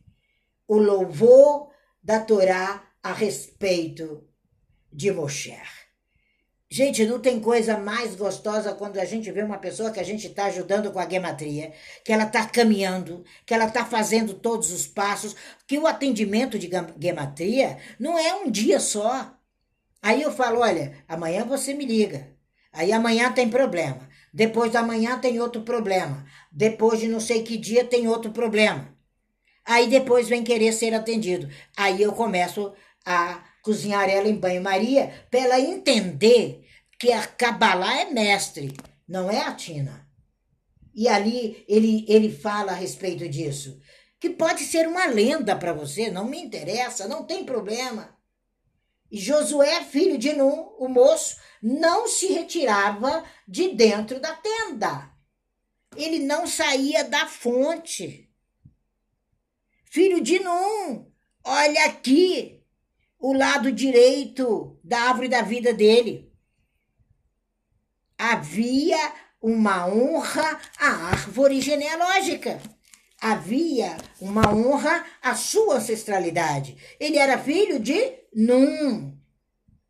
o 0.67 0.77
louvor 0.77 1.71
da 2.03 2.19
Torá 2.19 2.87
a 3.01 3.11
respeito 3.13 4.23
de 4.93 5.11
Moshe. 5.11 5.80
Gente, 6.73 7.05
não 7.05 7.19
tem 7.19 7.37
coisa 7.37 7.77
mais 7.77 8.15
gostosa 8.15 8.73
quando 8.73 8.97
a 8.97 9.03
gente 9.03 9.29
vê 9.29 9.43
uma 9.43 9.57
pessoa 9.57 9.91
que 9.91 9.99
a 9.99 10.03
gente 10.03 10.27
está 10.27 10.45
ajudando 10.45 10.89
com 10.89 10.99
a 10.99 11.09
gematria, 11.09 11.73
que 12.01 12.13
ela 12.13 12.23
está 12.23 12.45
caminhando, 12.47 13.25
que 13.45 13.53
ela 13.53 13.65
está 13.65 13.83
fazendo 13.85 14.33
todos 14.33 14.71
os 14.71 14.87
passos, 14.87 15.35
que 15.67 15.77
o 15.77 15.85
atendimento 15.85 16.57
de 16.57 16.69
gematria 16.97 17.77
não 17.99 18.17
é 18.17 18.33
um 18.35 18.49
dia 18.49 18.79
só. 18.79 19.35
Aí 20.01 20.21
eu 20.21 20.31
falo, 20.31 20.61
olha, 20.61 20.93
amanhã 21.09 21.43
você 21.43 21.73
me 21.73 21.85
liga. 21.85 22.29
Aí 22.71 22.93
amanhã 22.93 23.33
tem 23.33 23.49
problema. 23.49 24.07
Depois 24.33 24.71
da 24.71 24.81
manhã 24.81 25.19
tem 25.19 25.41
outro 25.41 25.63
problema. 25.63 26.25
Depois 26.49 27.01
de 27.01 27.07
não 27.09 27.19
sei 27.19 27.43
que 27.43 27.57
dia 27.57 27.83
tem 27.83 28.07
outro 28.07 28.31
problema. 28.31 28.97
Aí 29.65 29.89
depois 29.89 30.29
vem 30.29 30.41
querer 30.41 30.71
ser 30.71 30.93
atendido. 30.93 31.49
Aí 31.75 32.01
eu 32.01 32.13
começo 32.13 32.71
a 33.05 33.43
cozinhar 33.61 34.09
ela 34.09 34.27
em 34.27 34.35
banho-maria 34.35 35.11
para 35.29 35.41
ela 35.41 35.59
entender 35.59 36.60
que 37.01 37.11
a 37.11 37.25
Kabbalah 37.25 38.01
é 38.01 38.11
mestre, 38.11 38.77
não 39.07 39.27
é 39.27 39.41
a 39.41 39.55
Tina. 39.55 40.07
E 40.93 41.07
ali 41.07 41.65
ele, 41.67 42.05
ele 42.07 42.31
fala 42.31 42.73
a 42.73 42.75
respeito 42.75 43.27
disso. 43.27 43.81
Que 44.19 44.29
pode 44.29 44.63
ser 44.65 44.87
uma 44.87 45.07
lenda 45.07 45.55
para 45.55 45.73
você, 45.73 46.11
não 46.11 46.25
me 46.25 46.39
interessa, 46.39 47.07
não 47.07 47.25
tem 47.25 47.43
problema. 47.43 48.15
E 49.09 49.17
Josué, 49.17 49.83
filho 49.83 50.15
de 50.15 50.33
Num, 50.33 50.75
o 50.77 50.87
moço, 50.87 51.37
não 51.59 52.07
se 52.07 52.27
retirava 52.27 53.25
de 53.47 53.69
dentro 53.69 54.19
da 54.19 54.35
tenda. 54.35 55.11
Ele 55.97 56.19
não 56.19 56.45
saía 56.45 57.03
da 57.03 57.25
fonte. 57.25 58.31
Filho 59.85 60.21
de 60.21 60.37
Num, 60.37 61.11
olha 61.43 61.85
aqui, 61.85 62.63
o 63.17 63.33
lado 63.33 63.71
direito 63.71 64.79
da 64.83 64.99
árvore 64.99 65.29
da 65.29 65.41
vida 65.41 65.73
dele. 65.73 66.30
Havia 68.23 69.13
uma 69.41 69.87
honra 69.87 70.59
à 70.77 70.89
árvore 71.07 71.59
genealógica. 71.59 72.61
Havia 73.19 73.97
uma 74.19 74.53
honra 74.53 75.03
à 75.23 75.33
sua 75.33 75.77
ancestralidade. 75.77 76.77
Ele 76.99 77.17
era 77.17 77.39
filho 77.39 77.79
de 77.79 78.13
Num. 78.31 79.17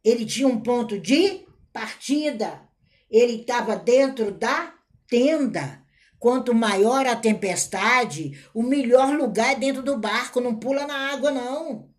Ele 0.02 0.26
tinha 0.26 0.48
um 0.48 0.62
ponto 0.62 0.98
de 0.98 1.46
partida. 1.74 2.62
Ele 3.10 3.42
estava 3.42 3.76
dentro 3.76 4.32
da 4.32 4.76
tenda. 5.10 5.84
Quanto 6.18 6.56
maior 6.56 7.06
a 7.06 7.18
tempestade, 7.18 8.42
o 8.54 8.64
melhor 8.64 9.14
lugar 9.14 9.52
é 9.52 9.56
dentro 9.56 9.84
do 9.84 9.98
barco. 9.98 10.40
Não 10.40 10.56
pula 10.56 10.88
na 10.88 11.12
água, 11.12 11.32
não. 11.32 11.91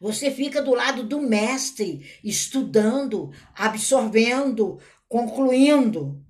Você 0.00 0.30
fica 0.30 0.62
do 0.62 0.74
lado 0.74 1.02
do 1.02 1.20
mestre, 1.20 2.08
estudando, 2.22 3.32
absorvendo, 3.54 4.80
concluindo. 5.08 6.24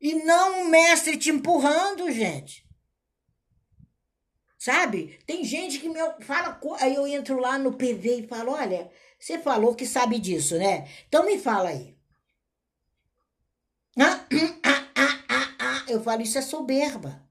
E 0.00 0.14
não 0.24 0.62
o 0.62 0.68
mestre 0.68 1.16
te 1.16 1.30
empurrando, 1.30 2.10
gente. 2.10 2.66
Sabe? 4.58 5.18
Tem 5.26 5.44
gente 5.44 5.78
que 5.78 5.88
me 5.88 5.98
fala, 6.20 6.60
aí 6.80 6.94
eu 6.94 7.06
entro 7.06 7.38
lá 7.38 7.58
no 7.58 7.72
PV 7.72 8.20
e 8.20 8.26
falo: 8.26 8.52
olha, 8.52 8.90
você 9.18 9.38
falou 9.38 9.74
que 9.74 9.86
sabe 9.86 10.18
disso, 10.18 10.56
né? 10.56 10.88
Então 11.08 11.24
me 11.24 11.38
fala 11.38 11.68
aí. 11.68 11.96
Ah, 13.98 14.26
ah, 14.64 14.88
ah, 14.94 15.24
ah, 15.28 15.54
ah. 15.58 15.84
Eu 15.88 16.02
falo: 16.02 16.22
isso 16.22 16.38
é 16.38 16.42
soberba. 16.42 17.28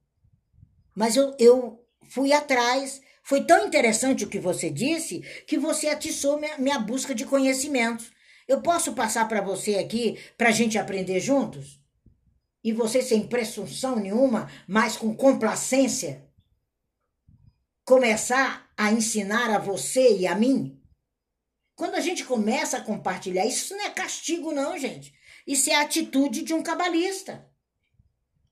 Mas 0.95 1.15
eu, 1.15 1.35
eu 1.39 1.85
fui 2.09 2.31
atrás 2.31 3.01
foi 3.23 3.43
tão 3.43 3.67
interessante 3.67 4.23
o 4.23 4.29
que 4.29 4.39
você 4.39 4.69
disse 4.69 5.21
que 5.45 5.57
você 5.57 5.87
atiçou 5.87 6.39
minha, 6.39 6.57
minha 6.57 6.79
busca 6.79 7.13
de 7.13 7.25
conhecimentos. 7.25 8.11
Eu 8.47 8.61
posso 8.61 8.93
passar 8.93 9.27
para 9.27 9.41
você 9.41 9.75
aqui 9.75 10.19
para 10.37 10.49
a 10.49 10.51
gente 10.51 10.77
aprender 10.77 11.19
juntos? 11.19 11.79
E 12.63 12.71
você 12.71 13.01
sem 13.01 13.27
presunção 13.27 13.95
nenhuma, 13.95 14.49
mas 14.67 14.95
com 14.95 15.15
complacência, 15.15 16.27
começar 17.85 18.71
a 18.77 18.91
ensinar 18.91 19.49
a 19.49 19.57
você 19.57 20.17
e 20.17 20.27
a 20.27 20.35
mim? 20.35 20.79
Quando 21.75 21.95
a 21.95 21.99
gente 21.99 22.23
começa 22.23 22.77
a 22.77 22.81
compartilhar, 22.81 23.45
isso 23.45 23.75
não 23.75 23.85
é 23.85 23.89
castigo, 23.89 24.51
não, 24.51 24.77
gente. 24.77 25.13
Isso 25.47 25.69
é 25.69 25.75
a 25.75 25.81
atitude 25.81 26.43
de 26.43 26.53
um 26.53 26.61
cabalista. 26.61 27.49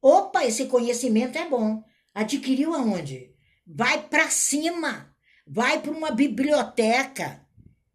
Opa, 0.02 0.46
esse 0.46 0.66
conhecimento 0.66 1.38
é 1.38 1.48
bom. 1.48 1.84
Adquiriu 2.14 2.74
aonde? 2.74 3.29
Vai 3.72 4.02
para 4.08 4.30
cima, 4.30 5.14
vai 5.46 5.80
para 5.80 5.92
uma 5.92 6.10
biblioteca. 6.10 7.46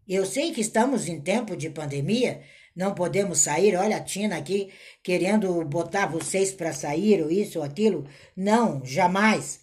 Eu 0.06 0.24
sei 0.24 0.52
que 0.52 0.60
estamos 0.60 1.08
em 1.08 1.20
tempo 1.20 1.56
de 1.56 1.68
pandemia, 1.68 2.42
não 2.76 2.94
podemos 2.94 3.40
sair. 3.40 3.74
Olha 3.74 3.96
a 3.96 4.00
Tina 4.00 4.37
aqui 4.37 4.70
querendo 5.02 5.64
botar 5.64 6.06
vocês 6.06 6.52
para 6.52 6.72
sair 6.72 7.22
ou 7.22 7.30
isso 7.30 7.58
ou 7.58 7.64
aquilo. 7.64 8.06
Não, 8.37 8.84
jamais. 8.84 9.60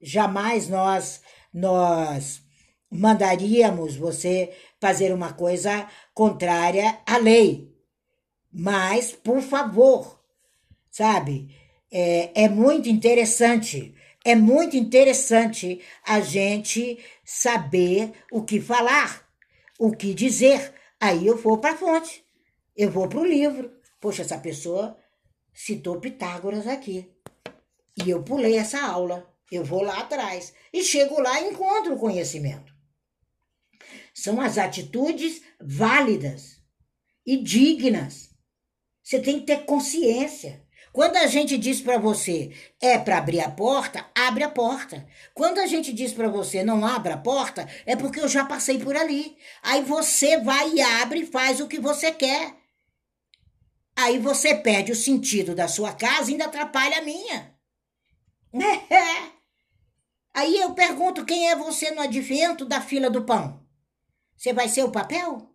Jamais 0.00 0.68
nós 0.68 1.22
nós 1.52 2.42
mandaríamos 2.90 3.96
você 3.96 4.52
fazer 4.80 5.12
uma 5.12 5.32
coisa 5.32 5.88
contrária 6.12 6.98
à 7.06 7.16
lei. 7.16 7.72
Mas, 8.52 9.12
por 9.12 9.40
favor, 9.40 10.20
sabe, 10.90 11.48
é, 11.90 12.44
é 12.44 12.48
muito 12.48 12.88
interessante 12.88 13.93
é 14.24 14.34
muito 14.34 14.76
interessante 14.76 15.80
a 16.02 16.18
gente 16.20 16.98
saber 17.24 18.12
o 18.32 18.42
que 18.42 18.58
falar, 18.60 19.28
o 19.78 19.92
que 19.92 20.14
dizer. 20.14 20.72
Aí 20.98 21.26
eu 21.26 21.36
vou 21.36 21.58
para 21.58 21.74
a 21.74 21.76
fonte, 21.76 22.24
eu 22.74 22.90
vou 22.90 23.06
para 23.06 23.20
o 23.20 23.26
livro. 23.26 23.70
Poxa, 24.00 24.22
essa 24.22 24.38
pessoa 24.38 24.96
citou 25.52 26.00
Pitágoras 26.00 26.66
aqui. 26.66 27.10
E 28.02 28.10
eu 28.10 28.22
pulei 28.22 28.56
essa 28.56 28.80
aula. 28.80 29.30
Eu 29.52 29.62
vou 29.62 29.82
lá 29.82 30.00
atrás. 30.00 30.54
E 30.72 30.82
chego 30.82 31.20
lá 31.20 31.40
e 31.40 31.50
encontro 31.50 31.94
o 31.94 31.98
conhecimento. 31.98 32.74
São 34.12 34.40
as 34.40 34.58
atitudes 34.58 35.42
válidas 35.60 36.60
e 37.26 37.36
dignas. 37.36 38.30
Você 39.02 39.20
tem 39.20 39.40
que 39.40 39.46
ter 39.46 39.64
consciência. 39.64 40.63
Quando 40.94 41.16
a 41.16 41.26
gente 41.26 41.58
diz 41.58 41.80
para 41.80 41.98
você 41.98 42.52
é 42.80 42.96
para 42.96 43.18
abrir 43.18 43.40
a 43.40 43.50
porta, 43.50 44.06
abre 44.14 44.44
a 44.44 44.48
porta. 44.48 45.04
Quando 45.34 45.58
a 45.58 45.66
gente 45.66 45.92
diz 45.92 46.12
para 46.12 46.28
você 46.28 46.62
não 46.62 46.86
abra 46.86 47.14
a 47.14 47.18
porta, 47.18 47.68
é 47.84 47.96
porque 47.96 48.20
eu 48.20 48.28
já 48.28 48.44
passei 48.44 48.78
por 48.78 48.96
ali. 48.96 49.36
Aí 49.60 49.82
você 49.82 50.38
vai 50.38 50.70
e 50.70 50.80
abre 50.80 51.22
e 51.22 51.26
faz 51.26 51.58
o 51.58 51.66
que 51.66 51.80
você 51.80 52.12
quer. 52.12 52.54
Aí 53.96 54.20
você 54.20 54.54
perde 54.54 54.92
o 54.92 54.96
sentido 54.96 55.52
da 55.52 55.66
sua 55.66 55.92
casa 55.92 56.30
e 56.30 56.34
ainda 56.34 56.44
atrapalha 56.44 56.98
a 56.98 57.02
minha. 57.02 57.52
Aí 60.32 60.60
eu 60.60 60.74
pergunto 60.74 61.24
quem 61.24 61.50
é 61.50 61.56
você 61.56 61.90
no 61.90 62.02
advento 62.02 62.64
da 62.64 62.80
fila 62.80 63.10
do 63.10 63.24
pão? 63.24 63.66
Você 64.36 64.52
vai 64.52 64.68
ser 64.68 64.84
o 64.84 64.92
papel? 64.92 65.50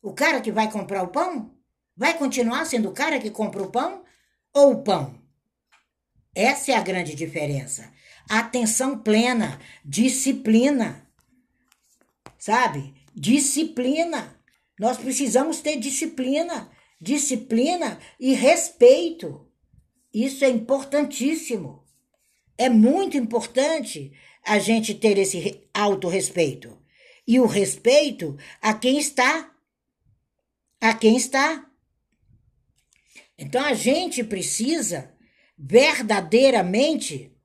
O 0.00 0.14
cara 0.14 0.40
que 0.40 0.50
vai 0.50 0.72
comprar 0.72 1.02
o 1.02 1.08
pão? 1.08 1.54
Vai 1.94 2.16
continuar 2.16 2.64
sendo 2.64 2.88
o 2.88 2.94
cara 2.94 3.20
que 3.20 3.30
compra 3.30 3.62
o 3.62 3.70
pão? 3.70 4.05
Ou 4.56 4.82
pão? 4.82 5.14
Essa 6.34 6.72
é 6.72 6.74
a 6.74 6.82
grande 6.82 7.14
diferença. 7.14 7.92
Atenção 8.28 8.98
plena, 8.98 9.60
disciplina. 9.84 11.06
Sabe? 12.38 12.94
Disciplina. 13.14 14.34
Nós 14.80 14.96
precisamos 14.96 15.60
ter 15.60 15.76
disciplina, 15.76 16.70
disciplina 16.98 17.98
e 18.18 18.32
respeito. 18.32 19.46
Isso 20.12 20.42
é 20.42 20.48
importantíssimo. 20.48 21.84
É 22.56 22.70
muito 22.70 23.18
importante 23.18 24.12
a 24.42 24.58
gente 24.58 24.94
ter 24.94 25.18
esse 25.18 25.68
autorrespeito. 25.74 26.78
E 27.28 27.38
o 27.38 27.46
respeito 27.46 28.38
a 28.62 28.72
quem 28.72 28.98
está. 28.98 29.50
A 30.80 30.94
quem 30.94 31.16
está. 31.16 31.65
Então 33.38 33.62
a 33.64 33.74
gente 33.74 34.24
precisa 34.24 35.14
verdadeiramente 35.58 37.36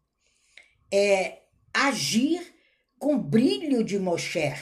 é, 0.91 1.41
agir 1.73 2.56
com 2.97 3.17
brilho 3.17 3.84
de 3.84 3.99
Moshe 3.99 4.54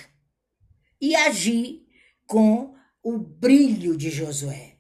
e 1.00 1.16
agir 1.16 1.88
com 2.26 2.76
o 3.04 3.18
brilho 3.18 3.96
de 3.96 4.10
Josué. 4.10 4.78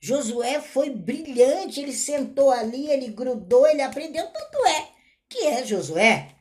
Josué 0.00 0.60
foi 0.60 0.90
brilhante, 0.90 1.80
ele 1.80 1.92
sentou 1.92 2.50
ali, 2.50 2.88
ele 2.88 3.08
grudou, 3.08 3.66
ele 3.66 3.82
aprendeu, 3.82 4.26
tanto 4.28 4.66
é 4.66 4.92
que 5.28 5.46
é 5.46 5.64
Josué. 5.64 6.36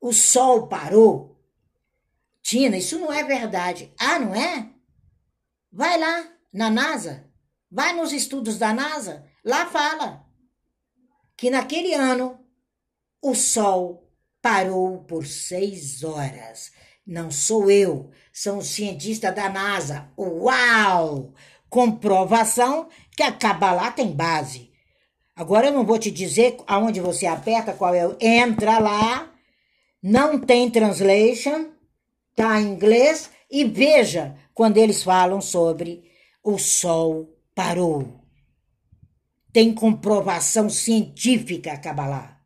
O 0.00 0.12
sol 0.12 0.68
parou. 0.68 1.36
Tina, 2.42 2.76
isso 2.76 2.98
não 2.98 3.12
é 3.12 3.24
verdade. 3.24 3.92
Ah, 3.98 4.18
não 4.18 4.34
é? 4.34 4.70
Vai 5.70 5.98
lá 5.98 6.37
na 6.52 6.70
NASA, 6.70 7.26
vai 7.70 7.94
nos 7.94 8.12
estudos 8.12 8.58
da 8.58 8.72
NASA, 8.72 9.24
lá 9.44 9.66
fala 9.66 10.26
que 11.36 11.50
naquele 11.50 11.94
ano 11.94 12.38
o 13.22 13.34
sol 13.34 14.10
parou 14.42 15.04
por 15.04 15.26
seis 15.26 16.02
horas. 16.02 16.72
Não 17.06 17.30
sou 17.30 17.70
eu, 17.70 18.10
são 18.32 18.58
os 18.58 18.66
cientistas 18.66 19.34
da 19.34 19.48
NASA. 19.48 20.10
Uau! 20.18 21.32
Comprovação 21.70 22.88
que 23.16 23.22
a 23.22 23.32
Kabbalah 23.32 23.90
tem 23.90 24.12
base. 24.12 24.70
Agora 25.34 25.68
eu 25.68 25.72
não 25.72 25.86
vou 25.86 25.98
te 25.98 26.10
dizer 26.10 26.56
aonde 26.66 27.00
você 27.00 27.26
aperta, 27.26 27.72
qual 27.72 27.94
é. 27.94 28.04
Entra 28.20 28.78
lá, 28.78 29.32
não 30.02 30.38
tem 30.38 30.70
translation, 30.70 31.70
tá 32.34 32.60
em 32.60 32.66
inglês, 32.66 33.30
e 33.50 33.64
veja 33.64 34.36
quando 34.52 34.78
eles 34.78 35.02
falam 35.02 35.40
sobre 35.40 36.04
o 36.42 36.58
sol 36.58 37.34
parou. 37.54 38.20
Tem 39.52 39.74
comprovação 39.74 40.68
científica, 40.70 41.76
Kabbalah. 41.76 42.38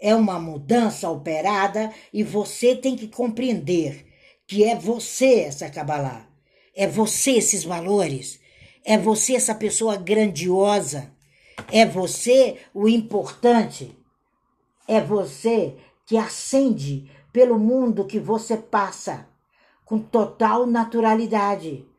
É 0.00 0.14
uma 0.14 0.38
mudança 0.38 1.10
operada 1.10 1.92
e 2.12 2.22
você 2.22 2.74
tem 2.74 2.96
que 2.96 3.08
compreender 3.08 4.06
que 4.46 4.64
é 4.64 4.74
você 4.74 5.40
essa 5.40 5.68
Kabbalah. 5.68 6.26
É 6.74 6.86
você 6.86 7.32
esses 7.32 7.64
valores. 7.64 8.40
É 8.84 8.96
você 8.96 9.34
essa 9.34 9.54
pessoa 9.54 9.96
grandiosa. 9.96 11.12
É 11.70 11.84
você 11.84 12.58
o 12.72 12.88
importante. 12.88 13.94
É 14.88 15.00
você 15.00 15.76
que 16.06 16.16
ascende 16.16 17.10
pelo 17.32 17.58
mundo 17.58 18.06
que 18.06 18.18
você 18.18 18.56
passa 18.56 19.28
com 19.84 19.98
total 19.98 20.66
naturalidade. 20.66 21.89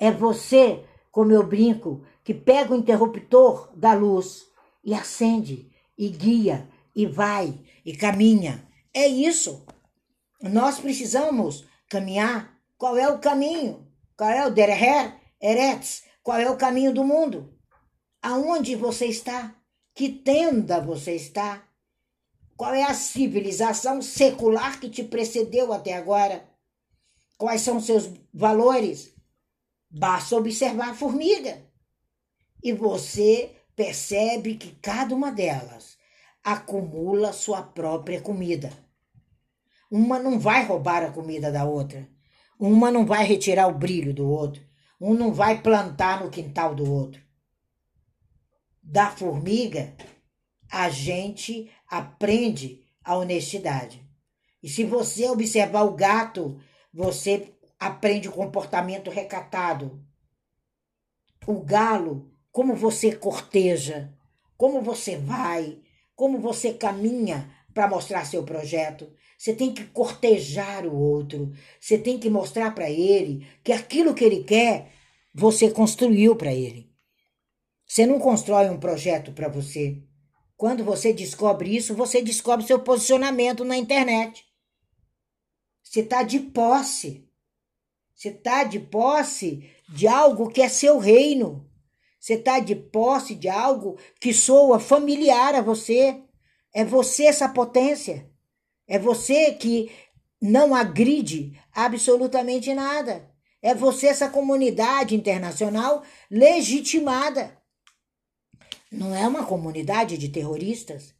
É 0.00 0.10
você, 0.10 0.82
como 1.12 1.30
eu 1.30 1.46
brinco, 1.46 2.02
que 2.24 2.32
pega 2.32 2.72
o 2.72 2.76
interruptor 2.76 3.70
da 3.76 3.92
luz 3.92 4.46
e 4.82 4.94
acende 4.94 5.70
e 5.96 6.08
guia 6.08 6.66
e 6.96 7.04
vai 7.04 7.60
e 7.84 7.94
caminha. 7.94 8.66
É 8.94 9.06
isso. 9.06 9.62
Nós 10.42 10.80
precisamos 10.80 11.66
caminhar. 11.86 12.58
Qual 12.78 12.96
é 12.96 13.10
o 13.10 13.18
caminho? 13.18 13.86
Qual 14.16 14.30
é 14.30 14.46
o 14.46 14.50
derer, 14.50 15.16
eretz? 15.38 16.04
Qual 16.22 16.38
é 16.38 16.50
o 16.50 16.56
caminho 16.56 16.94
do 16.94 17.04
mundo? 17.04 17.52
Aonde 18.22 18.74
você 18.74 19.04
está? 19.04 19.54
Que 19.94 20.08
tenda 20.08 20.80
você 20.80 21.14
está? 21.14 21.62
Qual 22.56 22.72
é 22.72 22.84
a 22.84 22.94
civilização 22.94 24.00
secular 24.00 24.80
que 24.80 24.88
te 24.88 25.04
precedeu 25.04 25.74
até 25.74 25.92
agora? 25.92 26.48
Quais 27.36 27.60
são 27.60 27.78
seus 27.80 28.10
valores? 28.32 29.14
Basta 29.90 30.36
observar 30.36 30.90
a 30.90 30.94
formiga. 30.94 31.62
E 32.62 32.72
você 32.72 33.56
percebe 33.74 34.54
que 34.54 34.72
cada 34.76 35.14
uma 35.14 35.32
delas 35.32 35.98
acumula 36.44 37.32
sua 37.32 37.62
própria 37.62 38.20
comida. 38.20 38.70
Uma 39.90 40.18
não 40.18 40.38
vai 40.38 40.64
roubar 40.64 41.02
a 41.02 41.10
comida 41.10 41.50
da 41.50 41.64
outra. 41.64 42.08
Uma 42.58 42.90
não 42.90 43.04
vai 43.04 43.24
retirar 43.24 43.66
o 43.66 43.78
brilho 43.78 44.14
do 44.14 44.28
outro. 44.28 44.62
Um 45.00 45.14
não 45.14 45.32
vai 45.32 45.60
plantar 45.60 46.22
no 46.22 46.30
quintal 46.30 46.74
do 46.74 46.90
outro. 46.92 47.20
Da 48.82 49.10
formiga, 49.10 49.96
a 50.70 50.88
gente 50.90 51.70
aprende 51.88 52.84
a 53.02 53.16
honestidade. 53.16 54.06
E 54.62 54.68
se 54.68 54.84
você 54.84 55.28
observar 55.28 55.82
o 55.82 55.94
gato, 55.94 56.60
você 56.92 57.54
aprende 57.80 58.28
o 58.28 58.32
comportamento 58.32 59.10
recatado. 59.10 60.04
O 61.46 61.60
galo, 61.62 62.30
como 62.52 62.76
você 62.76 63.16
corteja, 63.16 64.14
como 64.56 64.82
você 64.82 65.16
vai, 65.16 65.80
como 66.14 66.38
você 66.38 66.74
caminha 66.74 67.50
para 67.72 67.88
mostrar 67.88 68.26
seu 68.26 68.44
projeto. 68.44 69.10
Você 69.38 69.54
tem 69.54 69.72
que 69.72 69.84
cortejar 69.84 70.86
o 70.86 70.94
outro. 70.94 71.50
Você 71.80 71.96
tem 71.96 72.18
que 72.18 72.28
mostrar 72.28 72.74
para 72.74 72.90
ele 72.90 73.46
que 73.64 73.72
aquilo 73.72 74.14
que 74.14 74.22
ele 74.22 74.44
quer, 74.44 74.92
você 75.32 75.70
construiu 75.70 76.36
para 76.36 76.52
ele. 76.52 76.92
Você 77.86 78.04
não 78.04 78.20
constrói 78.20 78.68
um 78.68 78.78
projeto 78.78 79.32
para 79.32 79.48
você. 79.48 80.02
Quando 80.58 80.84
você 80.84 81.10
descobre 81.10 81.74
isso, 81.74 81.94
você 81.94 82.20
descobre 82.20 82.66
seu 82.66 82.78
posicionamento 82.80 83.64
na 83.64 83.78
internet. 83.78 84.44
Você 85.82 86.00
está 86.00 86.22
de 86.22 86.38
posse. 86.38 87.29
Você 88.20 88.28
está 88.28 88.64
de 88.64 88.78
posse 88.78 89.66
de 89.88 90.06
algo 90.06 90.50
que 90.50 90.60
é 90.60 90.68
seu 90.68 90.98
reino. 90.98 91.66
Você 92.20 92.34
está 92.34 92.58
de 92.58 92.76
posse 92.76 93.34
de 93.34 93.48
algo 93.48 93.98
que 94.20 94.34
soa 94.34 94.78
familiar 94.78 95.54
a 95.54 95.62
você. 95.62 96.22
É 96.70 96.84
você 96.84 97.24
essa 97.24 97.48
potência. 97.48 98.30
É 98.86 98.98
você 98.98 99.54
que 99.54 99.90
não 100.38 100.74
agride 100.74 101.58
absolutamente 101.72 102.74
nada. 102.74 103.26
É 103.62 103.74
você 103.74 104.08
essa 104.08 104.28
comunidade 104.28 105.14
internacional 105.14 106.02
legitimada. 106.30 107.56
Não 108.92 109.14
é 109.14 109.26
uma 109.26 109.46
comunidade 109.46 110.18
de 110.18 110.28
terroristas. 110.28 111.14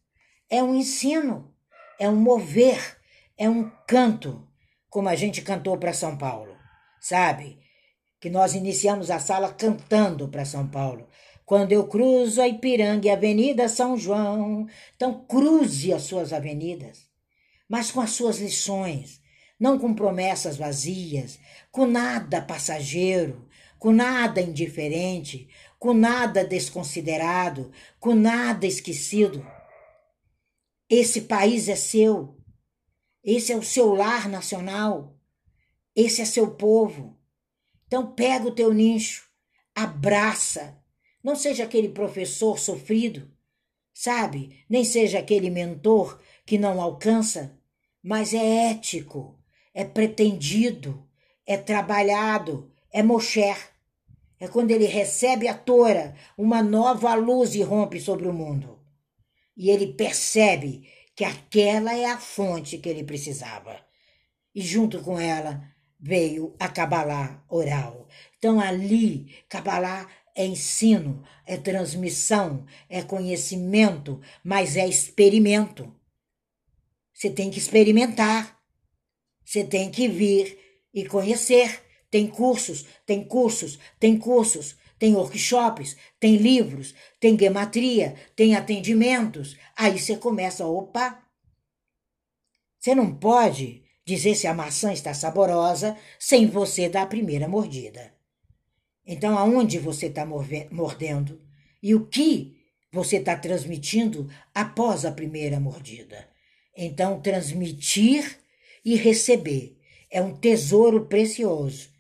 É 0.51 0.63
um 0.63 0.75
ensino, 0.75 1.51
é 1.99 2.07
um 2.11 2.17
mover, 2.17 2.99
é 3.39 3.49
um 3.49 3.71
canto, 3.89 4.47
como 4.91 5.09
a 5.09 5.15
gente 5.15 5.41
cantou 5.41 5.79
para 5.79 5.95
São 5.95 6.19
Paulo, 6.19 6.50
sabe? 7.01 7.59
que 8.21 8.29
nós 8.29 8.55
iniciamos 8.55 9.11
a 9.11 9.19
sala 9.19 9.53
cantando 9.53 10.29
para 10.29 10.45
São 10.45 10.69
Paulo. 10.69 11.09
Quando 11.47 11.73
eu 11.73 11.89
cruzo 11.89 12.41
a 12.41 12.47
Ipiranga 12.47 13.09
e 13.09 13.11
a 13.11 13.15
Avenida 13.15 13.69
São 13.69 13.97
João, 13.97 14.69
então 14.95 15.25
cruze 15.25 15.93
as 15.93 16.03
suas 16.03 16.33
avenidas, 16.33 17.09
mas 17.69 17.91
com 17.91 18.01
as 18.01 18.11
suas 18.11 18.39
lições, 18.39 19.21
não 19.59 19.79
com 19.79 19.95
promessas 19.95 20.57
vazias, 20.57 21.41
com 21.73 21.87
nada 21.87 22.43
passageiro, 22.43 23.49
com 23.79 23.91
nada 23.91 24.41
indiferente, 24.41 25.49
com 25.79 25.95
nada 25.95 26.45
desconsiderado, 26.45 27.73
com 27.99 28.15
nada 28.15 28.67
esquecido. 28.67 29.45
Esse 30.89 31.23
país 31.23 31.69
é 31.69 31.75
seu, 31.75 32.37
esse 33.25 33.51
é 33.51 33.57
o 33.57 33.63
seu 33.63 33.95
lar 33.95 34.29
nacional, 34.29 35.20
esse 36.01 36.23
é 36.23 36.25
seu 36.25 36.53
povo. 36.53 37.19
Então 37.87 38.13
pega 38.13 38.47
o 38.47 38.55
teu 38.55 38.73
nicho, 38.73 39.29
abraça. 39.75 40.79
Não 41.23 41.35
seja 41.35 41.65
aquele 41.65 41.89
professor 41.89 42.59
sofrido, 42.59 43.31
sabe? 43.93 44.65
Nem 44.69 44.85
seja 44.85 45.19
aquele 45.19 45.51
mentor 45.51 46.21
que 46.47 46.57
não 46.57 46.81
alcança, 46.81 47.59
mas 48.03 48.33
é 48.33 48.71
ético, 48.71 49.39
é 49.75 49.85
pretendido, 49.85 51.07
é 51.47 51.57
trabalhado, 51.57 52.73
é 52.93 53.03
mocher. 53.03 53.57
É 54.39 54.49
quando 54.49 54.71
ele 54.71 54.87
recebe 54.87 55.49
a 55.49 55.55
Tora, 55.55 56.15
uma 56.39 56.63
nova 56.63 57.15
luz 57.15 57.55
irrompe 57.55 58.01
sobre 58.01 58.27
o 58.27 58.33
mundo. 58.33 58.79
E 59.55 59.69
ele 59.69 59.93
percebe 59.93 60.89
que 61.15 61.25
aquela 61.25 61.95
é 61.95 62.07
a 62.07 62.19
fonte 62.19 62.79
que 62.79 62.89
ele 62.89 63.05
precisava. 63.05 63.79
E 64.55 64.63
junto 64.63 65.03
com 65.03 65.21
ela, 65.21 65.63
veio 66.01 66.55
a 66.59 66.69
Kabbalah 66.69 67.45
oral. 67.49 68.09
Então, 68.39 68.59
ali, 68.59 69.35
Kabbalah 69.49 70.09
é 70.35 70.47
ensino, 70.47 71.23
é 71.47 71.57
transmissão, 71.57 72.65
é 72.89 73.03
conhecimento, 73.03 74.21
mas 74.43 74.77
é 74.77 74.89
experimento. 74.89 75.95
Você 77.13 77.29
tem 77.29 77.51
que 77.51 77.59
experimentar. 77.59 78.59
Você 79.45 79.63
tem 79.65 79.91
que 79.91 80.09
vir 80.09 80.59
e 80.95 81.05
conhecer. 81.05 81.83
Tem 82.11 82.27
cursos, 82.27 82.87
tem 83.07 83.23
cursos, 83.23 83.79
tem 84.01 84.19
cursos, 84.19 84.77
tem 84.99 85.15
workshops, 85.15 85.97
tem 86.19 86.37
livros, 86.37 86.93
tem 87.21 87.39
gematria, 87.39 88.17
tem 88.35 88.57
atendimentos. 88.57 89.57
Aí 89.77 89.97
você 89.97 90.17
começa, 90.17 90.67
opa, 90.67 91.23
você 92.79 92.95
não 92.95 93.15
pode 93.15 93.85
dizer 94.11 94.35
se 94.35 94.49
a 94.49 94.55
maçã 94.55 94.93
está 94.93 95.15
saborosa 95.15 95.97
sem 96.19 96.49
você 96.49 96.89
dar 96.89 97.03
a 97.03 97.07
primeira 97.07 97.47
mordida. 97.47 98.13
Então, 99.07 99.39
aonde 99.39 99.79
você 99.79 100.07
está 100.07 100.27
mordendo 100.27 101.41
e 101.81 101.95
o 101.95 102.07
que 102.07 102.57
você 102.93 103.19
está 103.19 103.37
transmitindo 103.37 104.29
após 104.53 105.05
a 105.05 105.13
primeira 105.13 105.61
mordida? 105.61 106.29
Então, 106.77 107.21
transmitir 107.21 108.39
e 108.85 108.97
receber 108.97 109.79
é 110.11 110.21
um 110.21 110.35
tesouro 110.35 111.07
precioso 111.07 111.91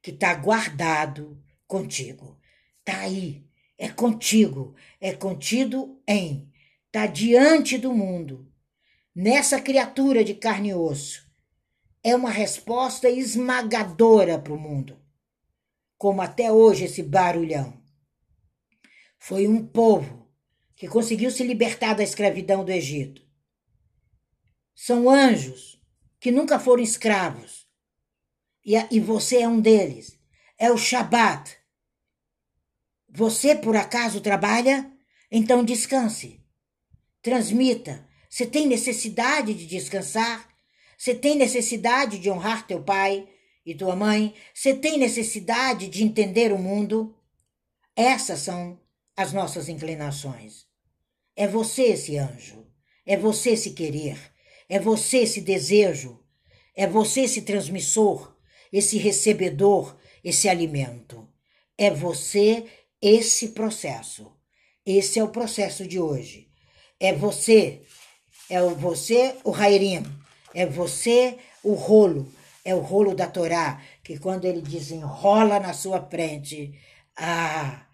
que 0.00 0.10
está 0.10 0.34
guardado 0.34 1.38
contigo. 1.66 2.38
Está 2.78 3.00
aí, 3.00 3.44
é 3.76 3.90
contigo, 3.90 4.74
é 4.98 5.12
contido 5.12 6.00
em, 6.08 6.50
está 6.86 7.06
diante 7.06 7.76
do 7.76 7.92
mundo, 7.92 8.50
nessa 9.14 9.60
criatura 9.60 10.24
de 10.24 10.32
carne 10.32 10.70
e 10.70 10.74
osso. 10.74 11.27
É 12.02 12.14
uma 12.14 12.30
resposta 12.30 13.10
esmagadora 13.10 14.38
para 14.38 14.52
o 14.52 14.58
mundo, 14.58 14.98
como 15.96 16.22
até 16.22 16.52
hoje 16.52 16.84
esse 16.84 17.02
barulhão. 17.02 17.82
Foi 19.18 19.48
um 19.48 19.66
povo 19.66 20.30
que 20.76 20.86
conseguiu 20.86 21.30
se 21.30 21.42
libertar 21.42 21.94
da 21.94 22.04
escravidão 22.04 22.64
do 22.64 22.70
Egito. 22.70 23.26
São 24.74 25.10
anjos 25.10 25.82
que 26.20 26.30
nunca 26.30 26.58
foram 26.58 26.82
escravos. 26.82 27.66
E, 28.64 28.74
e 28.90 29.00
você 29.00 29.38
é 29.38 29.48
um 29.48 29.60
deles. 29.60 30.16
É 30.56 30.70
o 30.70 30.78
Shabat. 30.78 31.56
Você, 33.08 33.56
por 33.56 33.76
acaso, 33.76 34.20
trabalha? 34.20 34.90
Então 35.30 35.64
descanse. 35.64 36.44
Transmita. 37.20 38.06
Você 38.30 38.46
tem 38.46 38.66
necessidade 38.66 39.54
de 39.54 39.66
descansar? 39.66 40.47
Você 40.98 41.14
tem 41.14 41.36
necessidade 41.36 42.18
de 42.18 42.28
honrar 42.28 42.66
teu 42.66 42.82
pai 42.82 43.28
e 43.64 43.72
tua 43.72 43.94
mãe? 43.94 44.34
Você 44.52 44.74
tem 44.74 44.98
necessidade 44.98 45.86
de 45.86 46.02
entender 46.02 46.52
o 46.52 46.58
mundo? 46.58 47.14
Essas 47.94 48.40
são 48.40 48.80
as 49.16 49.32
nossas 49.32 49.68
inclinações. 49.68 50.66
É 51.36 51.46
você 51.46 51.84
esse 51.84 52.18
anjo. 52.18 52.66
É 53.06 53.16
você 53.16 53.50
esse 53.50 53.70
querer. 53.70 54.18
É 54.68 54.80
você 54.80 55.18
esse 55.18 55.40
desejo. 55.40 56.18
É 56.74 56.86
você 56.86 57.22
esse 57.22 57.42
transmissor, 57.42 58.36
esse 58.72 58.98
recebedor, 58.98 59.96
esse 60.22 60.48
alimento. 60.48 61.28
É 61.76 61.90
você 61.90 62.66
esse 63.00 63.48
processo. 63.48 64.32
Esse 64.84 65.20
é 65.20 65.24
o 65.24 65.28
processo 65.28 65.86
de 65.86 66.00
hoje. 66.00 66.48
É 66.98 67.12
você, 67.12 67.82
é 68.50 68.60
você 68.62 69.36
o 69.44 69.50
Rairim, 69.50 70.02
é 70.58 70.66
você 70.66 71.38
o 71.62 71.74
rolo, 71.74 72.26
é 72.64 72.74
o 72.74 72.80
rolo 72.80 73.14
da 73.14 73.28
Torá, 73.28 73.80
que 74.02 74.18
quando 74.18 74.44
ele 74.44 74.60
desenrola 74.60 75.60
na 75.60 75.72
sua 75.72 76.04
frente, 76.10 76.74
ah, 77.16 77.86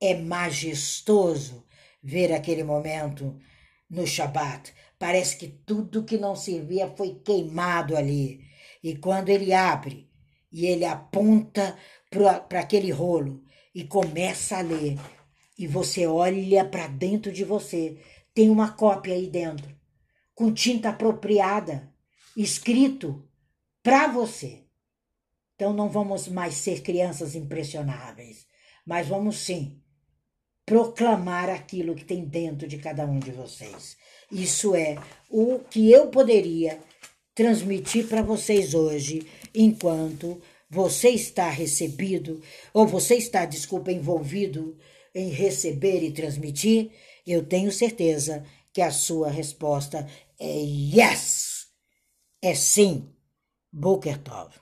é 0.00 0.14
majestoso 0.14 1.66
ver 2.00 2.32
aquele 2.32 2.62
momento 2.62 3.36
no 3.90 4.06
Shabat. 4.06 4.72
Parece 5.00 5.36
que 5.36 5.48
tudo 5.48 6.04
que 6.04 6.16
não 6.16 6.36
servia 6.36 6.94
foi 6.96 7.20
queimado 7.24 7.96
ali. 7.96 8.44
E 8.84 8.96
quando 8.96 9.28
ele 9.28 9.52
abre 9.52 10.08
e 10.52 10.66
ele 10.66 10.84
aponta 10.84 11.76
para 12.08 12.60
aquele 12.60 12.92
rolo 12.92 13.42
e 13.74 13.82
começa 13.82 14.58
a 14.58 14.62
ler, 14.62 14.96
e 15.58 15.66
você 15.66 16.06
olha 16.06 16.64
para 16.64 16.86
dentro 16.86 17.32
de 17.32 17.42
você, 17.42 17.98
tem 18.32 18.48
uma 18.48 18.70
cópia 18.70 19.14
aí 19.14 19.26
dentro, 19.26 19.74
com 20.36 20.54
tinta 20.54 20.90
apropriada, 20.90 21.91
escrito 22.36 23.28
para 23.82 24.08
você. 24.08 24.60
Então 25.54 25.72
não 25.72 25.88
vamos 25.88 26.28
mais 26.28 26.54
ser 26.54 26.82
crianças 26.82 27.34
impressionáveis, 27.34 28.46
mas 28.86 29.06
vamos 29.08 29.38
sim 29.38 29.78
proclamar 30.64 31.50
aquilo 31.50 31.94
que 31.94 32.04
tem 32.04 32.24
dentro 32.24 32.66
de 32.66 32.78
cada 32.78 33.04
um 33.04 33.18
de 33.18 33.30
vocês. 33.32 33.96
Isso 34.30 34.74
é 34.74 34.96
o 35.28 35.58
que 35.58 35.90
eu 35.90 36.08
poderia 36.08 36.80
transmitir 37.34 38.06
para 38.08 38.22
vocês 38.22 38.74
hoje, 38.74 39.26
enquanto 39.54 40.40
você 40.70 41.10
está 41.10 41.50
recebido, 41.50 42.40
ou 42.72 42.86
você 42.86 43.16
está, 43.16 43.44
desculpa, 43.44 43.92
envolvido 43.92 44.76
em 45.14 45.28
receber 45.28 46.02
e 46.02 46.12
transmitir, 46.12 46.90
eu 47.26 47.44
tenho 47.44 47.70
certeza 47.70 48.44
que 48.72 48.80
a 48.80 48.90
sua 48.90 49.30
resposta 49.30 50.08
é 50.40 50.46
yes. 50.46 51.51
É 52.44 52.54
sim. 52.54 53.08
Boker 53.72 54.18
Tov. 54.22 54.61